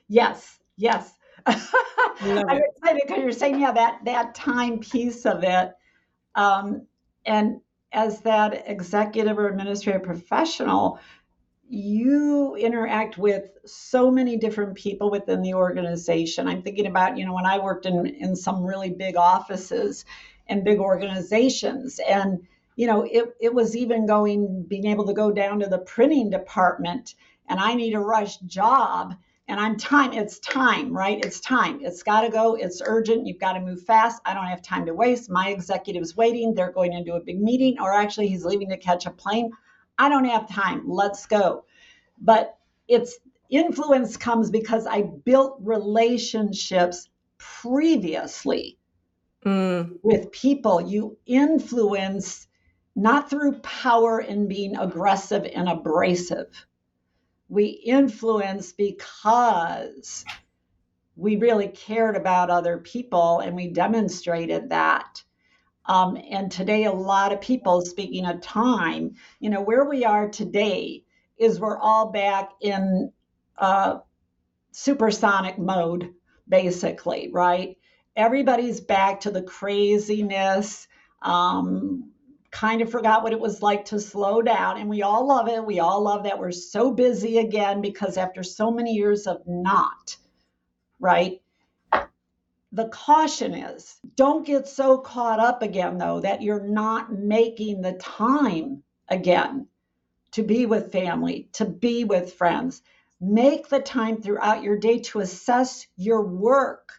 [0.09, 1.13] Yes, yes.
[1.47, 1.73] yes.
[2.19, 5.71] I'm excited because you're saying, yeah, that, that time piece of it.
[6.35, 6.85] Um,
[7.25, 7.61] and
[7.93, 10.99] as that executive or administrative professional,
[11.69, 16.49] you interact with so many different people within the organization.
[16.49, 20.03] I'm thinking about, you know, when I worked in, in some really big offices
[20.47, 22.45] and big organizations, and,
[22.77, 26.29] you know, it, it was even going, being able to go down to the printing
[26.29, 27.15] department
[27.49, 29.15] and I need a rush job
[29.49, 31.23] and I'm time, it's time, right?
[31.23, 31.79] It's time.
[31.81, 32.55] It's got to go.
[32.55, 33.25] It's urgent.
[33.25, 34.21] You've got to move fast.
[34.25, 35.29] I don't have time to waste.
[35.29, 36.53] My executive's waiting.
[36.53, 39.51] They're going into a big meeting, or actually, he's leaving to catch a plane.
[39.97, 40.83] I don't have time.
[40.85, 41.63] Let's go.
[42.19, 42.57] But
[42.89, 43.17] it's
[43.49, 48.77] influence comes because I built relationships previously
[49.45, 49.97] mm.
[50.03, 50.81] with people.
[50.81, 52.46] You influence
[52.97, 56.67] not through power and being aggressive and abrasive
[57.49, 60.25] we influence because
[61.15, 65.23] we really cared about other people and we demonstrated that.
[65.85, 70.27] Um, and today, a lot of people, speaking of time, you know, where we are
[70.27, 71.05] today
[71.37, 73.11] is we're all back in
[73.57, 73.99] uh,
[74.71, 76.13] supersonic mode,
[76.49, 77.77] basically, right?
[78.17, 80.87] Everybody's back to the craziness.
[81.21, 82.11] Um,
[82.59, 84.79] kind of forgot what it was like to slow down.
[84.79, 85.63] And we all love it.
[85.63, 90.17] We all love that we're so busy again because after so many years of not,
[90.99, 91.39] right?
[92.71, 97.93] The caution is don't get so caught up again, though, that you're not making the
[97.93, 99.67] time again
[100.31, 102.81] to be with family, to be with friends.
[103.21, 106.91] Make the time throughout your day to assess your work.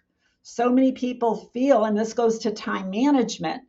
[0.42, 3.62] So many people feel, and this goes to time management,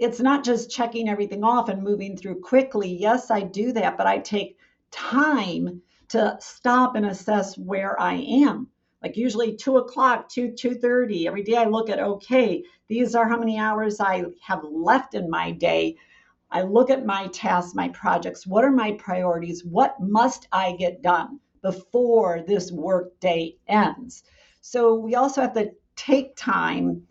[0.00, 2.90] it's not just checking everything off and moving through quickly.
[2.90, 4.56] Yes, I do that, but I take
[4.90, 8.68] time to stop and assess where I am.
[9.02, 11.26] Like usually two o'clock, two two thirty.
[11.26, 15.28] Every day I look at okay, these are how many hours I have left in
[15.28, 15.96] my day.
[16.50, 18.46] I look at my tasks, my projects.
[18.46, 19.64] What are my priorities?
[19.64, 24.24] What must I get done before this work day ends?
[24.62, 27.06] So we also have to take time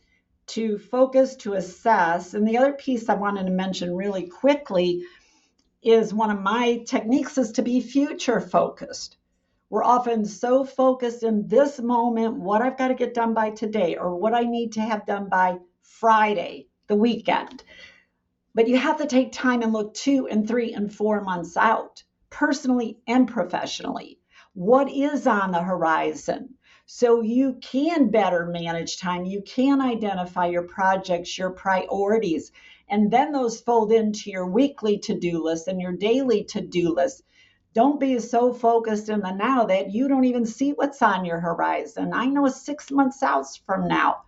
[0.50, 2.34] to focus, to assess.
[2.34, 5.04] And the other piece I wanted to mention really quickly
[5.82, 9.18] is one of my techniques is to be future focused.
[9.70, 13.96] We're often so focused in this moment, what I've got to get done by today,
[13.96, 17.64] or what I need to have done by Friday, the weekend.
[18.56, 22.04] But you have to take time and look two and three and four months out,
[22.30, 24.20] personally and professionally.
[24.54, 26.56] What is on the horizon?
[26.92, 29.24] So you can better manage time.
[29.24, 32.52] You can identify your projects, your priorities,
[32.90, 36.92] and then those fold into your weekly to do list and your daily to do
[36.96, 37.22] list.
[37.76, 41.40] Don't be so focused in the now that you don't even see what's on your
[41.40, 42.12] horizon.
[42.12, 44.24] I know six months out from now,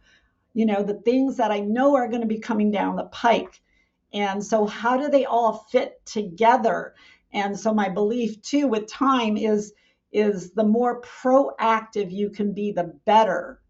[0.53, 3.59] you know, the things that I know are going to be coming down the pike.
[4.13, 6.93] And so, how do they all fit together?
[7.33, 9.73] And so, my belief too with time is
[10.11, 13.61] is the more proactive you can be, the better,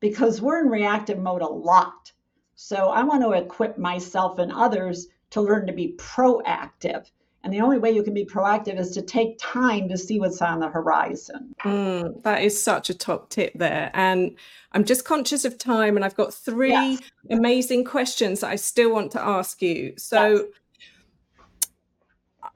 [0.00, 2.12] because we're in reactive mode a lot.
[2.54, 7.10] So I want to equip myself and others to learn to be proactive.
[7.44, 10.42] And the only way you can be proactive is to take time to see what's
[10.42, 11.54] on the horizon.
[11.64, 13.90] Mm, that is such a top tip there.
[13.94, 14.36] And
[14.72, 17.00] I'm just conscious of time, and I've got three yes.
[17.30, 19.94] amazing questions that I still want to ask you.
[19.96, 20.42] So yes.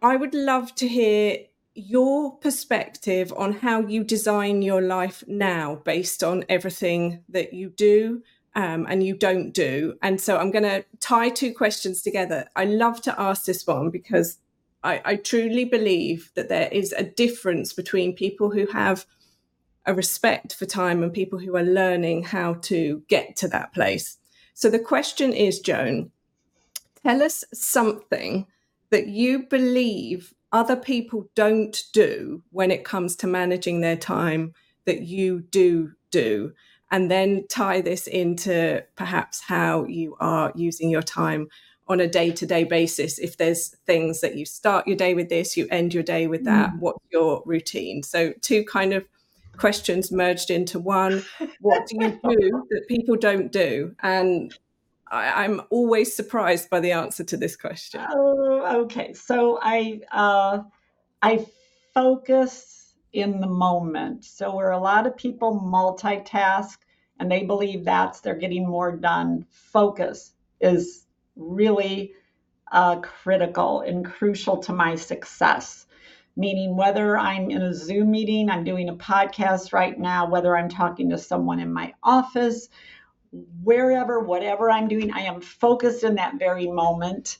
[0.03, 1.39] I would love to hear
[1.75, 8.23] your perspective on how you design your life now based on everything that you do
[8.55, 9.95] um, and you don't do.
[10.03, 12.47] And so I'm going to tie two questions together.
[12.55, 14.39] I love to ask this one because
[14.83, 19.07] I, I truly believe that there is a difference between people who have
[19.87, 24.18] a respect for time and people who are learning how to get to that place.
[24.55, 26.11] So the question is, Joan,
[27.03, 28.47] tell us something
[28.91, 34.53] that you believe other people don't do when it comes to managing their time
[34.84, 36.53] that you do do.
[36.90, 41.48] And then tie this into perhaps how you are using your time
[41.88, 43.18] on a day-to-day basis.
[43.18, 46.44] If there's things that you start your day with this you end your day with
[46.44, 46.80] that mm.
[46.80, 48.03] what's your routine?
[48.03, 49.07] So two kind of
[49.57, 51.24] questions merged into one.
[51.61, 53.94] What do you do that people don't do?
[54.03, 54.55] And
[55.13, 58.05] I, am always surprised by the answer to this question.
[58.11, 59.13] Oh, okay.
[59.13, 60.63] So I uh,
[61.21, 61.47] I
[61.93, 64.25] focus in the moment.
[64.25, 66.79] So where a lot of people multitask
[67.21, 71.07] and they believe that's they're getting more done, focus is
[71.37, 72.15] really
[72.73, 75.87] uh, critical and crucial to my success.
[76.35, 80.71] Meaning, whether I'm in a Zoom meeting, I'm doing a podcast right now, whether I'm
[80.71, 82.71] talking to someone in my office,
[83.33, 87.39] wherever, whatever I'm doing, I am focused in that very moment.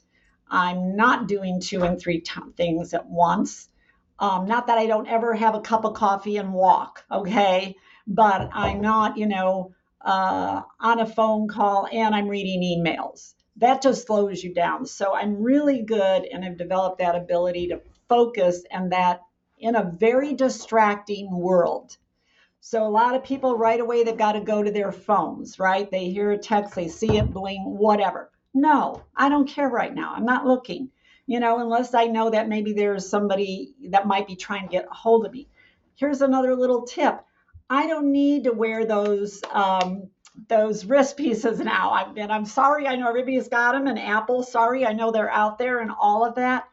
[0.49, 3.69] I'm not doing two and three t- things at once.
[4.19, 7.77] Um, not that I don't ever have a cup of coffee and walk, okay?
[8.07, 13.35] But I'm not, you know, uh, on a phone call and I'm reading emails.
[13.57, 14.87] That just slows you down.
[14.87, 19.23] So I'm really good and I've developed that ability to focus and that
[19.59, 21.97] in a very distracting world
[22.65, 25.91] so a lot of people right away they've got to go to their phones, right?
[25.91, 28.31] They hear a text, they see it bling, whatever.
[28.55, 30.15] No, I don't care right now.
[30.15, 30.89] I'm not looking.
[31.27, 34.87] You know, unless I know that maybe there's somebody that might be trying to get
[34.89, 35.49] a hold of me.
[35.97, 37.25] Here's another little tip.
[37.69, 40.09] I don't need to wear those um,
[40.49, 41.91] those wrist pieces now.
[41.91, 45.33] I, and I'm sorry, I know everybody's got them, and Apple, sorry, I know they're
[45.33, 46.69] out there and all of that.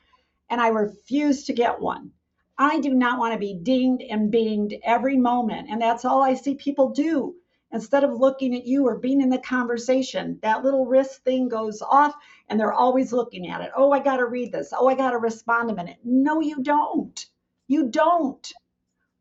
[0.51, 2.11] And I refuse to get one.
[2.59, 5.69] I do not want to be dinged and binged every moment.
[5.71, 7.35] And that's all I see people do.
[7.71, 11.81] Instead of looking at you or being in the conversation, that little wrist thing goes
[11.81, 12.13] off
[12.49, 13.69] and they're always looking at it.
[13.75, 14.73] Oh, I got to read this.
[14.77, 15.97] Oh, I got to respond a minute.
[16.03, 17.25] No, you don't.
[17.67, 18.51] You don't.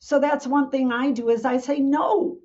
[0.01, 2.39] So that's one thing I do is I say no.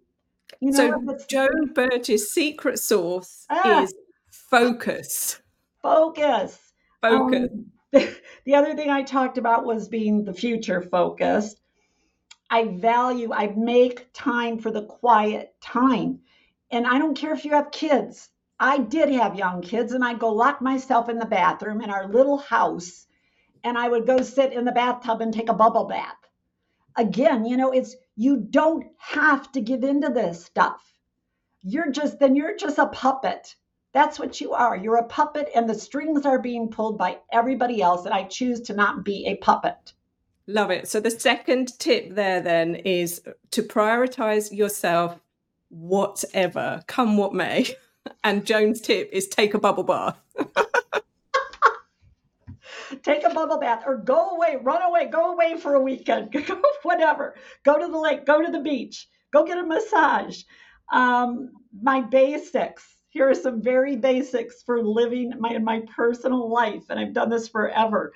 [0.60, 3.94] You know, so Joan Burge's secret sauce ah, is
[4.30, 5.42] focus.
[5.82, 6.60] Focus.
[7.02, 7.50] Focus.
[7.52, 7.66] Um,
[8.46, 11.60] the other thing I talked about was being the future focused.
[12.50, 16.22] I value, I make time for the quiet time.
[16.72, 18.30] And I don't care if you have kids.
[18.60, 22.08] I did have young kids, and I'd go lock myself in the bathroom in our
[22.08, 23.06] little house,
[23.64, 26.18] and I would go sit in the bathtub and take a bubble bath.
[26.96, 30.82] Again, you know, it's you don't have to give into this stuff.
[31.62, 33.56] You're just, then you're just a puppet
[33.94, 34.76] that's what you are.
[34.76, 38.06] You're a puppet, and the strings are being pulled by everybody else.
[38.06, 39.94] And I choose to not be a puppet.
[40.48, 40.88] Love it.
[40.88, 43.22] So, the second tip there then is
[43.52, 45.20] to prioritize yourself,
[45.70, 47.68] whatever, come what may.
[48.26, 50.20] And Joan's tip is take a bubble bath.
[53.02, 56.62] take a bubble bath or go away, run away, go away for a weekend, go
[56.82, 57.36] whatever.
[57.64, 60.44] Go to the lake, go to the beach, go get a massage.
[60.92, 67.00] Um, my basics here are some very basics for living my my personal life and
[67.00, 68.12] i've done this forever.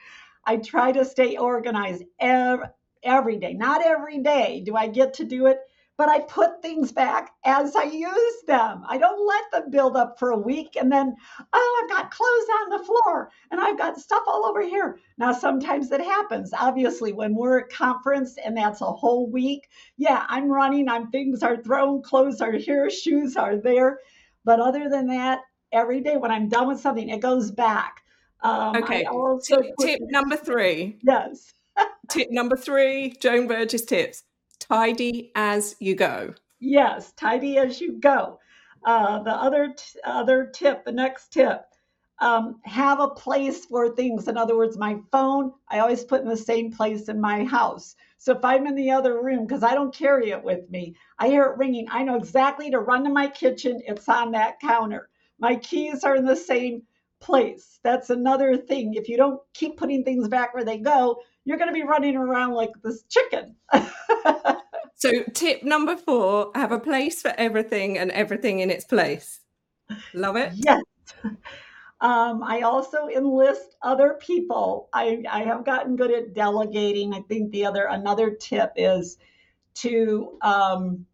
[0.49, 2.65] I try to stay organized every,
[3.03, 3.53] every day.
[3.53, 5.59] Not every day do i get to do it
[5.97, 8.83] but i put things back as i use them.
[8.87, 11.15] I don't let them build up for a week and then
[11.53, 14.99] oh i've got clothes on the floor and i've got stuff all over here.
[15.19, 16.53] Now sometimes it happens.
[16.59, 21.43] Obviously when we're at conference and that's a whole week yeah i'm running i'm things
[21.43, 23.99] are thrown clothes are here shoes are there
[24.47, 25.41] but other than that,
[25.73, 28.01] every day when I'm done with something, it goes back.
[28.41, 29.05] Um, okay.
[29.43, 30.97] Tip, tip number three.
[31.03, 31.51] Yes.
[32.09, 34.23] tip number three, Joan Burge's tips.
[34.57, 36.33] Tidy as you go.
[36.61, 38.39] Yes, tidy as you go.
[38.85, 41.65] Uh, the other t- other tip, the next tip,
[42.19, 44.29] um, have a place for things.
[44.29, 47.97] In other words, my phone, I always put in the same place in my house.
[48.17, 51.27] So if I'm in the other room, because I don't carry it with me, I
[51.27, 51.87] hear it ringing.
[51.89, 53.81] I know exactly to run to my kitchen.
[53.85, 55.09] It's on that counter.
[55.39, 56.81] My keys are in the same
[57.19, 57.79] place.
[57.83, 58.95] That's another thing.
[58.95, 62.15] If you don't keep putting things back where they go, you're going to be running
[62.15, 63.55] around like this chicken.
[64.95, 69.39] so, tip number four have a place for everything and everything in its place.
[70.13, 70.51] Love it.
[70.55, 70.81] Yes.
[71.99, 74.89] Um, I also enlist other people.
[74.93, 77.13] I, I have gotten good at delegating.
[77.13, 79.17] I think the other another tip is
[79.75, 81.05] to um,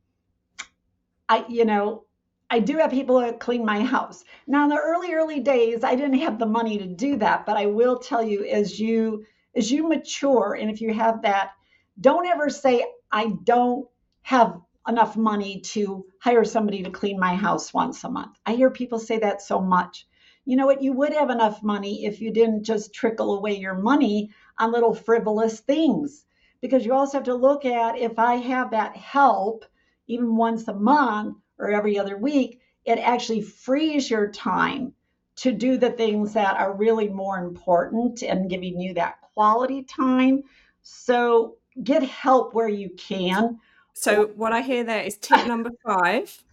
[1.29, 2.03] I you know
[2.49, 4.25] I do have people that clean my house.
[4.45, 7.55] Now in the early early days, I didn't have the money to do that, but
[7.55, 9.25] I will tell you as you
[9.55, 11.51] as you mature and if you have that,
[11.99, 13.87] don't ever say I don't
[14.23, 18.37] have enough money to hire somebody to clean my house once a month.
[18.45, 20.07] I hear people say that so much
[20.45, 23.75] you know what, you would have enough money if you didn't just trickle away your
[23.75, 26.25] money on little frivolous things.
[26.61, 29.65] Because you also have to look at if I have that help,
[30.07, 34.93] even once a month or every other week, it actually frees your time
[35.35, 40.43] to do the things that are really more important and giving you that quality time.
[40.81, 43.59] So get help where you can.
[43.93, 46.43] So, what I hear there is tip number five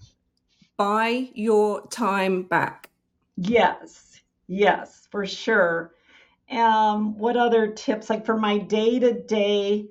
[0.76, 2.89] buy your time back.
[3.40, 5.92] Yes, yes, for sure.
[6.50, 8.10] Um, what other tips?
[8.10, 9.86] Like for my day to day,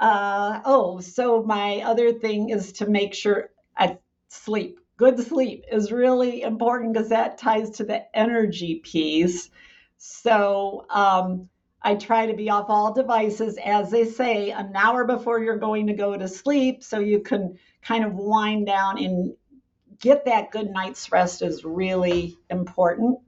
[0.00, 3.98] uh, oh, so my other thing is to make sure I
[4.28, 4.80] sleep.
[4.98, 9.50] Good sleep is really important because that ties to the energy piece.
[9.98, 11.48] So um,
[11.82, 15.86] I try to be off all devices, as they say, an hour before you're going
[15.86, 19.34] to go to sleep so you can kind of wind down and
[20.00, 23.18] get that good night's rest is really important.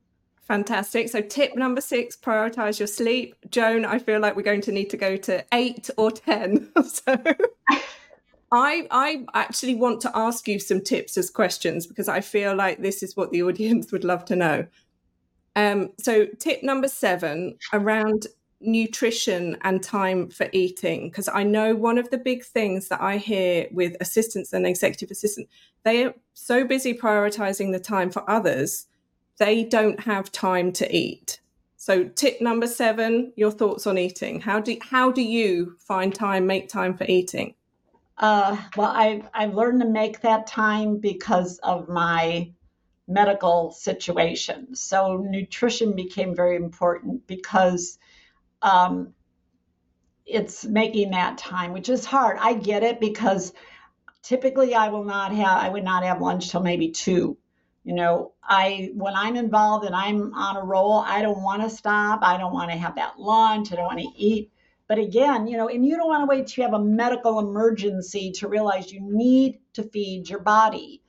[0.42, 1.08] Fantastic.
[1.08, 3.36] So, tip number six prioritize your sleep.
[3.50, 6.72] Joan, I feel like we're going to need to go to eight or 10.
[6.84, 7.16] so,
[8.52, 12.82] I, I actually want to ask you some tips as questions because I feel like
[12.82, 14.66] this is what the audience would love to know.
[15.54, 18.26] Um, so, tip number seven around
[18.64, 23.16] nutrition and time for eating because i know one of the big things that i
[23.16, 25.50] hear with assistants and executive assistants
[25.84, 28.86] they are so busy prioritizing the time for others
[29.38, 31.40] they don't have time to eat.
[31.76, 34.40] So tip number seven your thoughts on eating.
[34.40, 37.54] How do how do you find time make time for eating?
[38.18, 42.52] Uh, well I've, I've learned to make that time because of my
[43.08, 44.76] medical situation.
[44.76, 47.98] So nutrition became very important because
[48.62, 49.14] um,
[50.24, 52.38] it's making that time, which is hard.
[52.40, 53.52] I get it because
[54.22, 57.36] typically I will not have I would not have lunch till maybe two.
[57.84, 61.70] You know, I when I'm involved and I'm on a roll, I don't want to
[61.70, 62.20] stop.
[62.22, 63.72] I don't want to have that lunch.
[63.72, 64.52] I don't want to eat.
[64.86, 67.38] But again, you know, and you don't want to wait till you have a medical
[67.38, 71.01] emergency to realize you need to feed your body.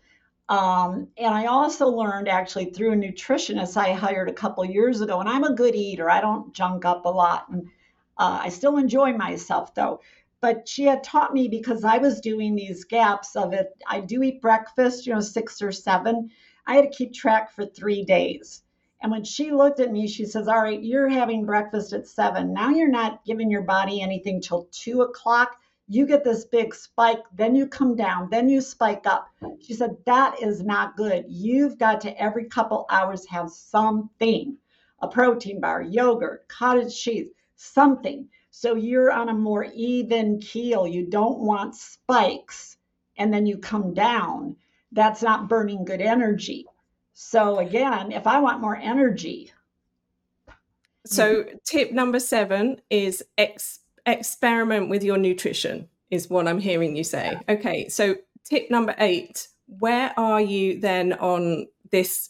[0.50, 5.20] Um, and I also learned actually through a nutritionist I hired a couple years ago,
[5.20, 6.10] and I'm a good eater.
[6.10, 7.68] I don't junk up a lot, and
[8.18, 10.02] uh, I still enjoy myself though.
[10.42, 13.70] But she had taught me because I was doing these gaps of it.
[13.88, 16.32] I do eat breakfast, you know, six or seven.
[16.68, 18.62] I had to keep track for three days.
[19.02, 22.54] And when she looked at me, she says, All right, you're having breakfast at seven.
[22.54, 25.58] Now you're not giving your body anything till two o'clock
[25.88, 29.30] you get this big spike, then you come down, then you spike up.
[29.62, 31.26] She said, That is not good.
[31.28, 34.58] You've got to every couple hours have something
[35.04, 37.28] a protein bar, yogurt, cottage cheese,
[37.58, 38.28] something.
[38.52, 40.88] So you're on a more even keel.
[40.88, 42.78] You don't want spikes
[43.18, 44.56] and then you come down.
[44.94, 46.66] That's not burning good energy.
[47.12, 49.52] So again, if I want more energy.
[51.06, 57.04] So tip number seven is X experiment with your nutrition, is what I'm hearing you
[57.04, 57.38] say.
[57.50, 59.48] Okay, so tip number eight
[59.80, 62.30] where are you then on this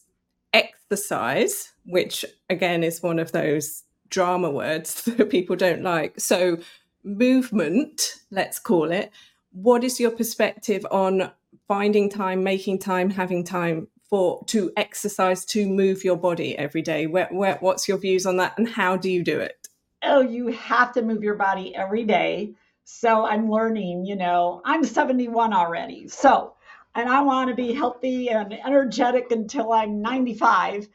[0.54, 6.20] exercise, which again is one of those drama words that people don't like?
[6.20, 6.58] So,
[7.04, 9.12] movement, let's call it.
[9.52, 11.32] What is your perspective on
[11.68, 17.08] finding time, making time, having time for to exercise to move your body every day?
[17.08, 19.68] Where, where, what's your views on that, and how do you do it?
[20.06, 22.54] Oh, you have to move your body every day.
[22.86, 26.08] So I'm learning, you know, I'm 71 already.
[26.08, 26.56] So,
[26.96, 30.88] and I want to be healthy and energetic until I'm 95,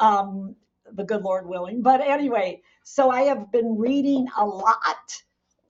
[0.00, 0.56] um,
[0.92, 1.82] the good Lord willing.
[1.82, 5.22] But anyway, so I have been reading a lot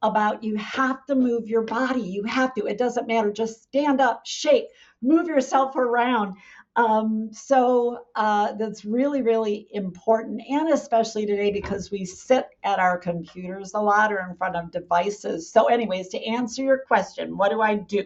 [0.03, 2.03] about you have to move your body.
[2.03, 2.67] You have to.
[2.67, 3.33] It doesn't matter.
[3.33, 4.67] Just stand up, shake,
[5.03, 6.37] move yourself around.
[6.77, 12.99] Um, so uh, that's really, really important, and especially today because we sit at our
[12.99, 15.51] computers a lot or in front of devices.
[15.51, 18.05] So, anyways, to answer your question, what do I do?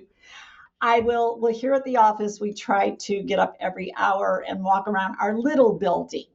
[0.80, 4.62] I will, well, here at the office, we try to get up every hour and
[4.62, 6.26] walk around our little building.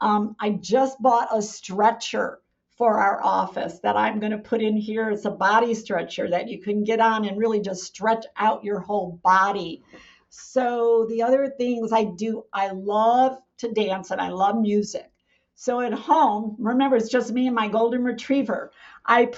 [0.00, 2.40] Um, I just bought a stretcher
[2.76, 5.10] for our office that I'm going to put in here.
[5.10, 8.80] It's a body stretcher that you can get on and really just stretch out your
[8.80, 9.82] whole body.
[10.30, 15.10] So the other things I do, I love to dance and I love music.
[15.56, 18.72] So at home, remember, it's just me and my golden retriever.
[19.04, 19.32] I,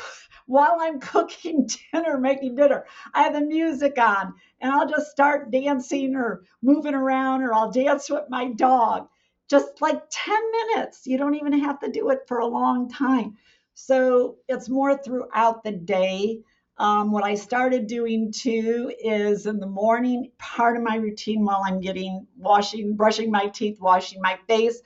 [0.47, 2.85] while I'm cooking dinner, making dinner,
[3.15, 7.73] I have the music on and I'll just start dancing or moving around or I'll
[7.73, 9.09] dance with my dog.
[9.49, 11.07] Just like 10 minutes.
[11.07, 13.37] You don't even have to do it for a long time.
[13.75, 16.43] So it's more throughout the day.
[16.79, 21.63] Um, what I started doing too is in the morning, part of my routine while
[21.65, 24.81] I'm getting washing, brushing my teeth, washing my face,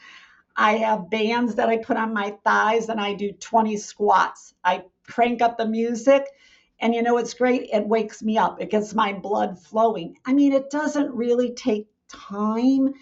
[0.57, 4.55] I have bands that I put on my thighs and I do 20 squats.
[4.65, 6.27] I crank up the music
[6.81, 7.69] and you know it's great?
[7.73, 8.61] It wakes me up.
[8.61, 10.17] It gets my blood flowing.
[10.25, 12.95] I mean it doesn't really take time.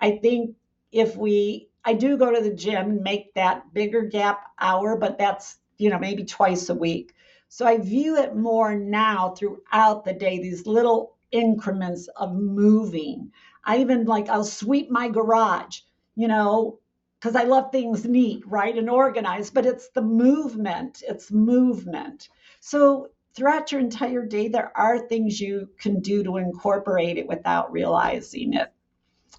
[0.00, 0.56] I think
[0.90, 5.18] if we i do go to the gym and make that bigger gap hour but
[5.18, 7.14] that's you know maybe twice a week
[7.52, 13.30] so I view it more now throughout the day, these little increments of moving.
[13.62, 15.80] I even like, I'll sweep my garage,
[16.14, 16.78] you know,
[17.20, 21.02] because I love things neat, right, and organized, but it's the movement.
[21.06, 22.30] It's movement.
[22.60, 27.70] So throughout your entire day, there are things you can do to incorporate it without
[27.70, 28.72] realizing it.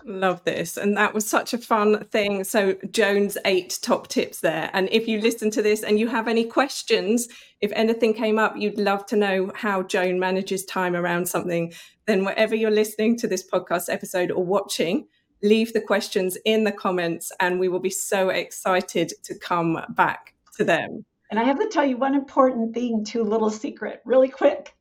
[0.05, 0.75] Love this.
[0.77, 2.43] And that was such a fun thing.
[2.43, 4.69] So, Joan's eight top tips there.
[4.73, 7.27] And if you listen to this and you have any questions,
[7.61, 11.73] if anything came up, you'd love to know how Joan manages time around something,
[12.05, 15.07] then wherever you're listening to this podcast episode or watching,
[15.41, 20.33] leave the questions in the comments and we will be so excited to come back
[20.57, 21.05] to them.
[21.29, 24.75] And I have to tell you one important thing, too, little secret, really quick.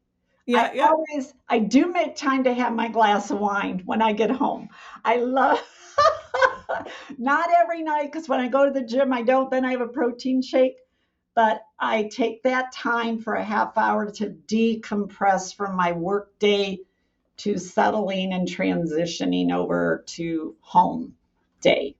[0.46, 0.88] Yeah, I yeah.
[0.88, 4.68] always I do make time to have my glass of wine when I get home.
[5.04, 5.62] I love
[7.18, 9.80] not every night because when I go to the gym I don't then I have
[9.80, 10.76] a protein shake,
[11.34, 16.80] but I take that time for a half hour to decompress from my work day
[17.38, 21.14] to settling and transitioning over to home
[21.60, 21.96] day.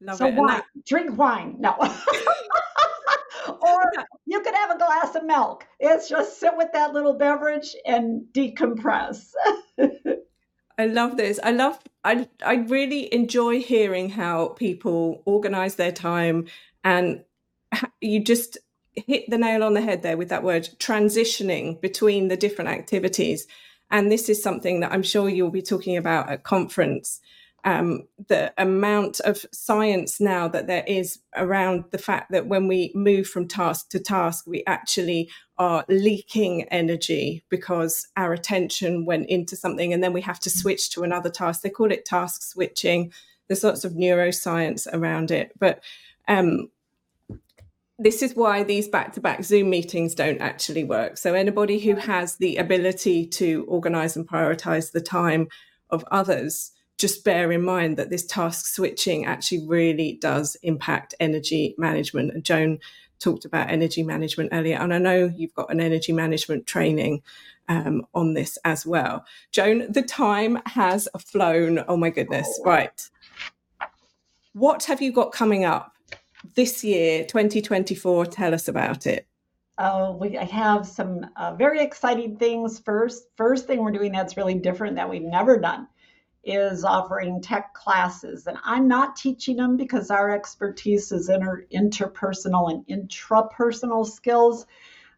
[0.00, 0.34] Love so it.
[0.34, 1.56] wine, that- drink wine.
[1.58, 1.74] No.
[3.48, 3.92] or
[4.30, 5.66] you could have a glass of milk.
[5.80, 9.32] It's just sit with that little beverage and decompress.
[10.78, 11.40] I love this.
[11.42, 16.46] I love I I really enjoy hearing how people organize their time
[16.84, 17.24] and
[18.00, 18.56] you just
[18.92, 23.48] hit the nail on the head there with that word transitioning between the different activities.
[23.90, 27.20] And this is something that I'm sure you'll be talking about at conference
[27.64, 32.90] um, the amount of science now that there is around the fact that when we
[32.94, 39.56] move from task to task, we actually are leaking energy because our attention went into
[39.56, 41.60] something and then we have to switch to another task.
[41.60, 43.12] They call it task switching.
[43.48, 45.52] There's lots of neuroscience around it.
[45.58, 45.82] But
[46.28, 46.70] um,
[47.98, 51.18] this is why these back to back Zoom meetings don't actually work.
[51.18, 55.48] So, anybody who has the ability to organize and prioritize the time
[55.90, 61.74] of others just bear in mind that this task switching actually really does impact energy
[61.78, 62.32] management.
[62.32, 62.78] And Joan
[63.18, 67.22] talked about energy management earlier, and I know you've got an energy management training
[67.68, 69.24] um, on this as well.
[69.50, 71.82] Joan, the time has flown.
[71.88, 72.60] Oh my goodness.
[72.60, 72.64] Oh.
[72.64, 73.10] Right.
[74.52, 75.94] What have you got coming up
[76.54, 78.26] this year, 2024?
[78.26, 79.26] Tell us about it.
[79.78, 82.78] Oh, we I have some uh, very exciting things.
[82.80, 85.88] First, first thing we're doing that's really different that we've never done
[86.44, 88.46] is offering tech classes.
[88.46, 94.66] And I'm not teaching them because our expertise is inter- interpersonal and intrapersonal skills.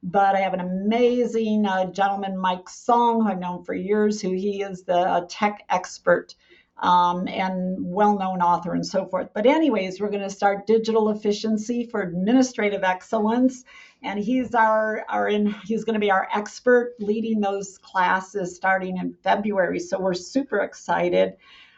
[0.03, 4.33] But I have an amazing uh, gentleman, Mike Song, who I've known for years, who
[4.33, 6.35] he is the uh, tech expert
[6.79, 9.29] um, and well-known author and so forth.
[9.35, 13.65] But anyways, we're going to start digital efficiency for administrative excellence,
[14.03, 18.97] and he's our our in he's going to be our expert leading those classes starting
[18.97, 19.79] in February.
[19.79, 21.35] So we're super excited.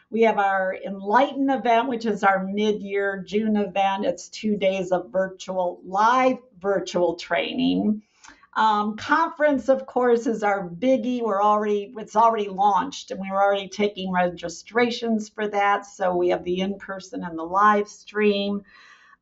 [0.09, 4.05] We have our Enlighten event, which is our mid-year June event.
[4.05, 8.01] It's two days of virtual live virtual training.
[8.55, 11.21] Um, conference, of course, is our biggie.
[11.21, 15.85] We're already it's already launched, and we're already taking registrations for that.
[15.85, 18.63] So we have the in person and the live stream.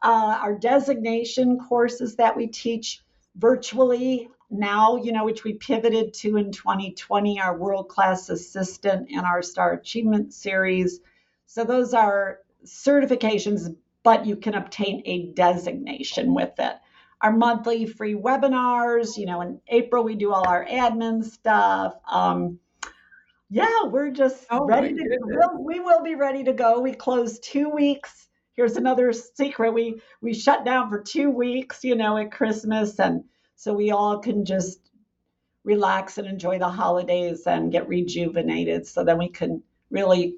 [0.03, 3.01] Uh, our designation courses that we teach
[3.35, 9.25] virtually now, you know, which we pivoted to in 2020, our world class assistant and
[9.25, 10.99] our star achievement series.
[11.47, 16.75] So those are certifications, but you can obtain a designation with it
[17.23, 19.17] our monthly free webinars.
[19.17, 21.95] You know, in April, we do all our admin stuff.
[22.07, 22.59] Um,
[23.49, 25.59] yeah, we're just oh ready to go.
[25.59, 26.81] We will be ready to go.
[26.81, 28.27] We close two weeks.
[28.55, 29.73] Here's another secret.
[29.73, 32.99] We we shut down for two weeks, you know, at Christmas.
[32.99, 33.23] And
[33.55, 34.79] so we all can just
[35.63, 40.35] relax and enjoy the holidays and get rejuvenated so then we can really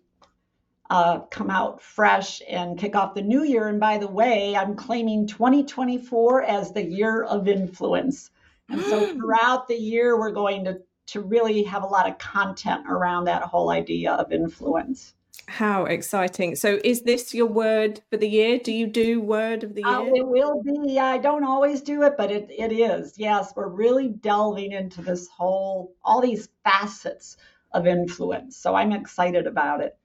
[0.89, 3.67] uh, come out fresh and kick off the new year.
[3.67, 8.29] And by the way, I'm claiming 2024 as the year of influence.
[8.69, 12.85] And so throughout the year, we're going to, to really have a lot of content
[12.87, 15.13] around that whole idea of influence.
[15.47, 16.55] How exciting.
[16.55, 18.57] So, is this your word for the year?
[18.57, 20.13] Do you do word of the uh, year?
[20.15, 20.97] It will be.
[20.97, 23.13] I don't always do it, but it, it is.
[23.17, 27.37] Yes, we're really delving into this whole, all these facets
[27.73, 28.57] of influence.
[28.57, 29.95] So, I'm excited about it.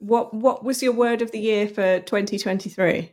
[0.00, 3.12] What What was your word of the year for 2023?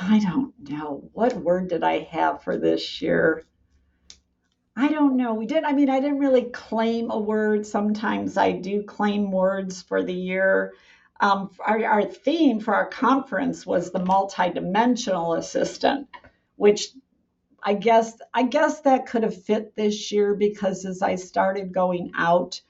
[0.00, 1.08] I don't know.
[1.12, 3.44] What word did I have for this year?
[4.76, 5.34] I don't know.
[5.34, 5.62] We did.
[5.62, 7.66] I mean, I didn't really claim a word.
[7.66, 10.74] Sometimes I do claim words for the year.
[11.20, 16.08] Um, our, our theme for our conference was the multidimensional assistant,
[16.56, 16.88] which
[17.62, 22.10] I guess I guess that could have fit this year because as I started going
[22.16, 22.60] out,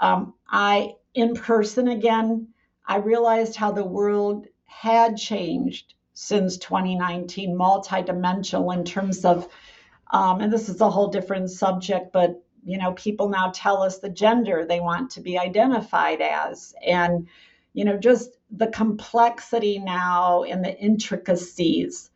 [0.00, 2.48] um, I in person again,
[2.86, 9.48] I realized how the world had changed since 2019, multidimensional in terms of
[10.12, 13.98] um, and this is a whole different subject, but you know, people now tell us
[13.98, 17.28] the gender they want to be identified as, and
[17.72, 22.10] you know, just the complexity now and the intricacies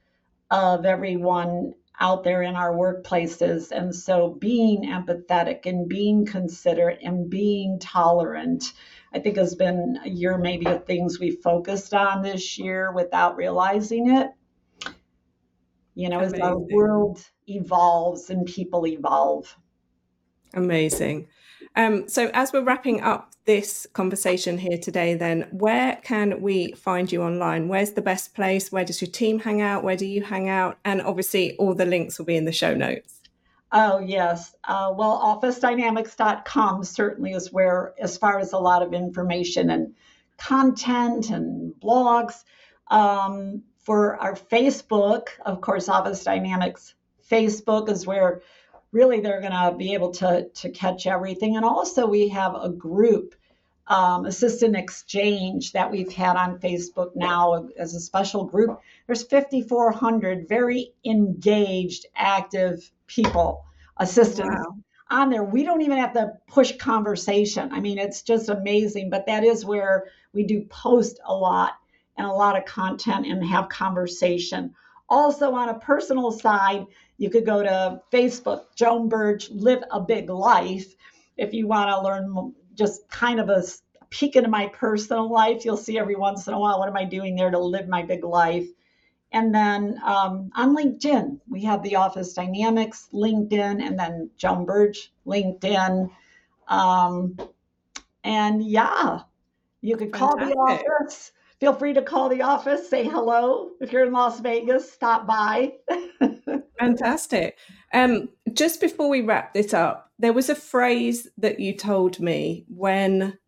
[0.51, 3.71] of everyone out there in our workplaces.
[3.71, 8.73] And so being empathetic and being considerate and being tolerant,
[9.15, 13.37] I think has been a year maybe of things we focused on this year without
[13.37, 14.29] realizing it.
[15.95, 16.41] You know, Amazing.
[16.43, 19.57] as our world evolves and people evolve.
[20.53, 21.29] Amazing.
[21.75, 27.11] Um, so, as we're wrapping up this conversation here today, then where can we find
[27.11, 27.69] you online?
[27.69, 28.73] Where's the best place?
[28.73, 29.85] Where does your team hang out?
[29.85, 30.79] Where do you hang out?
[30.85, 33.21] And obviously, all the links will be in the show notes.
[33.73, 34.55] Oh, yes.
[34.65, 39.95] Uh, well, officedynamics.com certainly is where, as far as a lot of information and
[40.39, 42.45] content and blogs.
[42.89, 46.95] Um, for our Facebook, of course, Office Dynamics
[47.31, 48.43] Facebook is where
[48.97, 51.57] really they're going to be able to, to catch everything.
[51.57, 53.35] And also, we have a group,
[53.87, 58.81] um, Assistant Exchange, that we've had on Facebook now as a special group.
[59.07, 63.67] There's 5,400 very engaged, active people,
[63.99, 64.49] assistants.
[64.49, 64.77] Wow.
[65.09, 67.73] On there, we don't even have to push conversation.
[67.73, 69.11] I mean, it's just amazing.
[69.11, 71.75] But that is where we do post a lot
[72.17, 74.75] and a lot of content and have conversation.
[75.09, 76.87] Also, on a personal side,
[77.19, 80.95] you could go to Facebook, Joan Burge, Live a Big Life.
[81.37, 83.63] If you want to learn just kind of a
[84.11, 87.05] peek into my personal life, you'll see every once in a while what am I
[87.05, 88.69] doing there to live my big life.
[89.33, 95.13] And then um, on LinkedIn, we have the Office Dynamics LinkedIn, and then Joan Burge
[95.27, 96.11] LinkedIn.
[96.69, 97.37] Um,
[98.25, 99.21] and yeah,
[99.81, 100.55] you could call Fantastic.
[100.55, 103.71] the office feel free to call the office, say hello.
[103.81, 105.73] If you're in Las Vegas, stop by.
[106.79, 107.57] Fantastic.
[107.93, 112.65] Um, just before we wrap this up, there was a phrase that you told me
[112.69, 113.39] when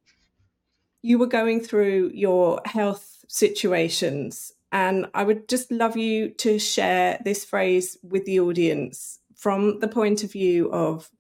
[1.03, 4.53] you were going through your health situations.
[4.73, 9.89] And I would just love you to share this phrase with the audience from the
[9.89, 11.11] point of view of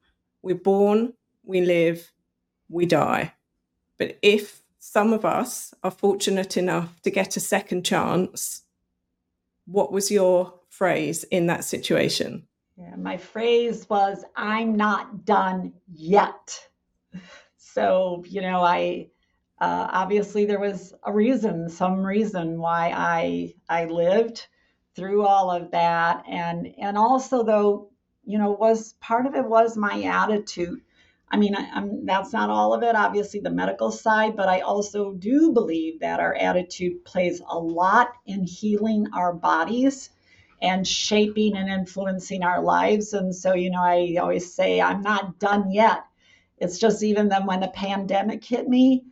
[0.42, 1.14] we're born,
[1.44, 2.12] we live,
[2.68, 3.32] we die.
[3.98, 4.57] But if
[4.90, 8.62] some of us are fortunate enough to get a second chance.
[9.66, 12.46] What was your phrase in that situation?
[12.78, 16.58] Yeah, my phrase was, I'm not done yet.
[17.58, 19.08] So, you know, I
[19.60, 24.46] uh, obviously there was a reason, some reason why I I lived
[24.96, 27.90] through all of that, and and also though,
[28.24, 30.80] you know, was part of it was my attitude
[31.30, 35.12] I mean, I, that's not all of it, obviously, the medical side, but I also
[35.12, 40.10] do believe that our attitude plays a lot in healing our bodies
[40.62, 43.12] and shaping and influencing our lives.
[43.12, 46.04] And so, you know, I always say, I'm not done yet.
[46.58, 49.04] It's just even then when the pandemic hit me,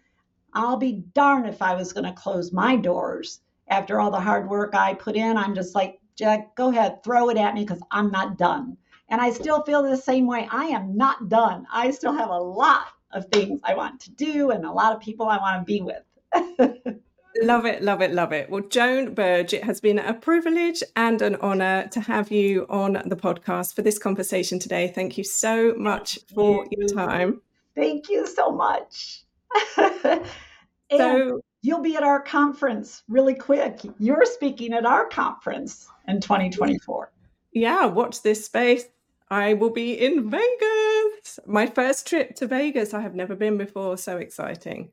[0.54, 4.48] I'll be darned if I was going to close my doors after all the hard
[4.48, 5.36] work I put in.
[5.36, 8.78] I'm just like, Jack, go ahead, throw it at me because I'm not done.
[9.08, 10.48] And I still feel the same way.
[10.50, 11.66] I am not done.
[11.72, 15.00] I still have a lot of things I want to do and a lot of
[15.00, 16.02] people I want to be with.
[17.42, 18.50] love it, love it, love it.
[18.50, 22.94] Well, Joan Burge, it has been a privilege and an honor to have you on
[23.06, 24.92] the podcast for this conversation today.
[24.94, 26.78] Thank you so much for you.
[26.78, 27.40] your time.
[27.74, 29.22] Thank you so much.
[30.90, 33.80] so you'll be at our conference really quick.
[33.98, 37.12] You're speaking at our conference in 2024.
[37.52, 38.84] Yeah, watch this space.
[39.28, 41.40] I will be in Vegas.
[41.46, 42.94] My first trip to Vegas.
[42.94, 43.96] I have never been before.
[43.96, 44.92] So exciting.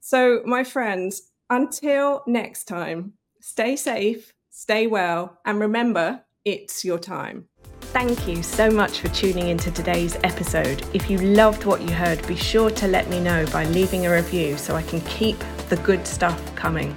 [0.00, 7.48] So, my friends, until next time, stay safe, stay well, and remember, it's your time.
[7.80, 10.84] Thank you so much for tuning into today's episode.
[10.92, 14.12] If you loved what you heard, be sure to let me know by leaving a
[14.12, 15.38] review so I can keep
[15.68, 16.94] the good stuff coming.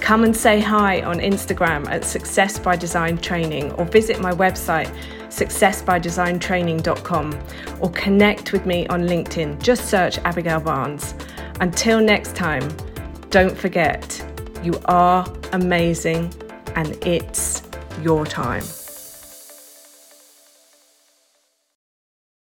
[0.00, 4.92] Come and say hi on Instagram at Success by Design Training or visit my website
[5.28, 7.38] successbydesigntraining.com
[7.80, 9.62] or connect with me on LinkedIn.
[9.62, 11.14] Just search Abigail Barnes.
[11.60, 12.68] Until next time,
[13.30, 14.22] don't forget
[14.62, 16.32] you are amazing
[16.74, 17.62] and it's
[18.02, 18.62] your time.